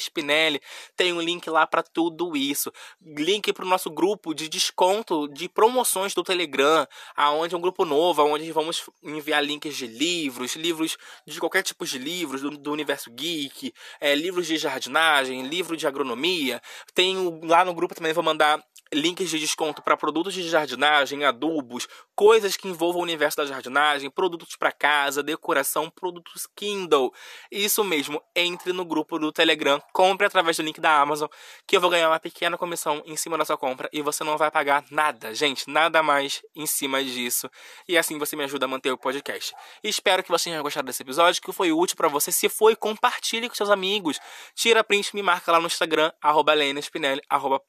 Spinelli, 0.00 0.60
tem 0.96 1.12
um 1.12 1.20
link 1.20 1.48
lá 1.48 1.66
para 1.66 1.82
tudo 1.82 2.36
isso, 2.36 2.72
link 3.04 3.52
para 3.52 3.64
o 3.64 3.68
nosso 3.68 3.90
grupo 3.90 4.34
de 4.34 4.48
desconto 4.48 5.28
de 5.28 5.48
promoções 5.48 6.14
do 6.14 6.22
Telegram, 6.22 6.86
aonde 7.16 7.54
é 7.54 7.58
um 7.58 7.60
grupo 7.60 7.84
novo, 7.84 8.22
onde 8.22 8.50
vamos 8.52 8.88
enviar 9.02 9.44
links 9.44 9.76
de 9.76 9.86
livros, 9.86 10.56
livros 10.56 10.96
de 11.26 11.38
qualquer 11.40 11.62
tipo 11.62 11.84
de 11.84 11.98
livros, 11.98 12.40
do, 12.40 12.50
do 12.50 12.72
universo 12.72 13.10
geek, 13.10 13.72
é, 14.00 14.14
livros 14.14 14.46
de 14.46 14.56
jardinagem, 14.56 15.46
livro 15.46 15.76
de 15.76 15.86
agronomia. 15.86 16.60
Tenho 16.94 17.40
lá 17.44 17.64
no 17.64 17.74
grupo 17.74 17.94
também 17.94 18.12
vou 18.12 18.24
mandar 18.24 18.62
links 18.92 19.30
de 19.30 19.38
desconto 19.38 19.82
para 19.82 19.96
produtos 19.96 20.34
de 20.34 20.48
jardinagem, 20.48 21.24
adubos, 21.24 21.88
coisas 22.14 22.56
que 22.56 22.68
envolvam 22.68 23.00
o 23.00 23.02
universo 23.02 23.36
da 23.36 23.44
jardinagem, 23.44 24.10
produtos 24.10 24.56
para 24.56 24.70
casa, 24.72 25.22
decoração, 25.22 25.90
produtos 25.90 26.46
Kindle. 26.54 27.12
Isso 27.50 27.82
mesmo, 27.82 28.22
entre 28.34 28.72
no 28.72 28.84
grupo 28.84 29.18
do 29.18 29.32
Telegram, 29.32 29.82
compre 29.92 30.26
através 30.26 30.56
do 30.56 30.62
link 30.62 30.80
da 30.80 31.00
Amazon, 31.00 31.28
que 31.66 31.76
eu 31.76 31.80
vou 31.80 31.90
ganhar 31.90 32.08
uma 32.08 32.20
pequena 32.20 32.56
comissão 32.56 33.02
em 33.06 33.16
cima 33.16 33.36
da 33.38 33.44
sua 33.44 33.56
compra 33.56 33.88
e 33.92 34.02
você 34.02 34.22
não 34.22 34.36
vai 34.36 34.50
pagar 34.50 34.84
nada, 34.90 35.34
gente, 35.34 35.68
nada 35.68 36.02
mais 36.02 36.42
em 36.54 36.66
cima 36.66 37.02
disso. 37.02 37.50
E 37.88 37.98
assim 37.98 38.18
você 38.18 38.36
me 38.36 38.44
ajuda 38.44 38.66
a 38.66 38.68
manter 38.68 38.90
o 38.90 38.98
podcast. 38.98 39.54
Espero 39.82 40.22
que 40.22 40.30
você 40.30 40.50
tenha 40.50 40.62
gostado 40.62 40.86
desse 40.86 41.02
episódio, 41.02 41.42
que 41.42 41.52
foi 41.52 41.72
útil 41.72 41.96
para 41.96 42.08
você. 42.08 42.30
Se 42.30 42.48
foi, 42.48 42.76
compartilhe 42.76 43.48
com 43.48 43.54
seus 43.54 43.70
amigos. 43.70 44.20
Tira 44.54 44.84
print, 44.84 45.14
me 45.14 45.22
marca 45.22 45.50
lá 45.50 45.60
no 45.60 45.66
Instagram, 45.66 46.12
arroba 46.20 46.54
Spinelli, 46.80 47.20
arroba 47.28 47.60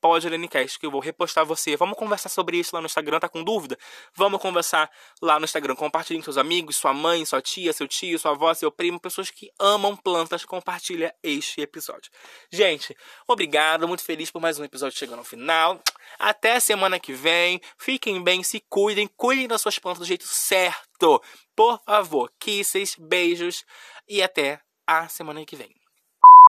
que 0.79 0.85
eu 0.85 0.91
vou 0.91 1.01
repostar 1.05 1.45
você. 1.45 1.77
Vamos 1.77 1.97
conversar 1.97 2.29
sobre 2.29 2.57
isso 2.57 2.75
lá 2.75 2.81
no 2.81 2.87
Instagram, 2.87 3.19
tá 3.19 3.29
com 3.29 3.43
dúvida? 3.43 3.77
Vamos 4.13 4.41
conversar 4.41 4.89
lá 5.21 5.39
no 5.39 5.45
Instagram. 5.45 5.75
Compartilhe 5.75 6.19
com 6.19 6.23
seus 6.23 6.37
amigos, 6.37 6.75
sua 6.75 6.93
mãe, 6.93 7.23
sua 7.25 7.41
tia, 7.41 7.71
seu 7.71 7.87
tio, 7.87 8.19
sua 8.19 8.31
avó, 8.31 8.53
seu 8.53 8.71
primo, 8.71 8.99
pessoas 8.99 9.29
que 9.29 9.49
amam 9.59 9.95
plantas. 9.95 10.43
Compartilha 10.43 11.13
este 11.23 11.61
episódio. 11.61 12.11
Gente, 12.51 12.95
obrigado, 13.27 13.87
muito 13.87 14.03
feliz 14.03 14.29
por 14.31 14.41
mais 14.41 14.59
um 14.59 14.63
episódio 14.63 14.97
chegando 14.97 15.19
ao 15.19 15.25
final. 15.25 15.81
Até 16.19 16.59
semana 16.59 16.99
que 16.99 17.13
vem. 17.13 17.61
Fiquem 17.77 18.21
bem, 18.21 18.43
se 18.43 18.59
cuidem, 18.69 19.07
cuidem 19.07 19.47
das 19.47 19.61
suas 19.61 19.79
plantas 19.79 19.99
do 19.99 20.05
jeito 20.05 20.25
certo. 20.25 21.21
Por 21.55 21.81
favor, 21.85 22.31
kisses, 22.39 22.95
beijos 22.99 23.63
e 24.07 24.21
até 24.21 24.59
a 24.87 25.07
semana 25.07 25.45
que 25.45 25.55
vem. 25.55 25.84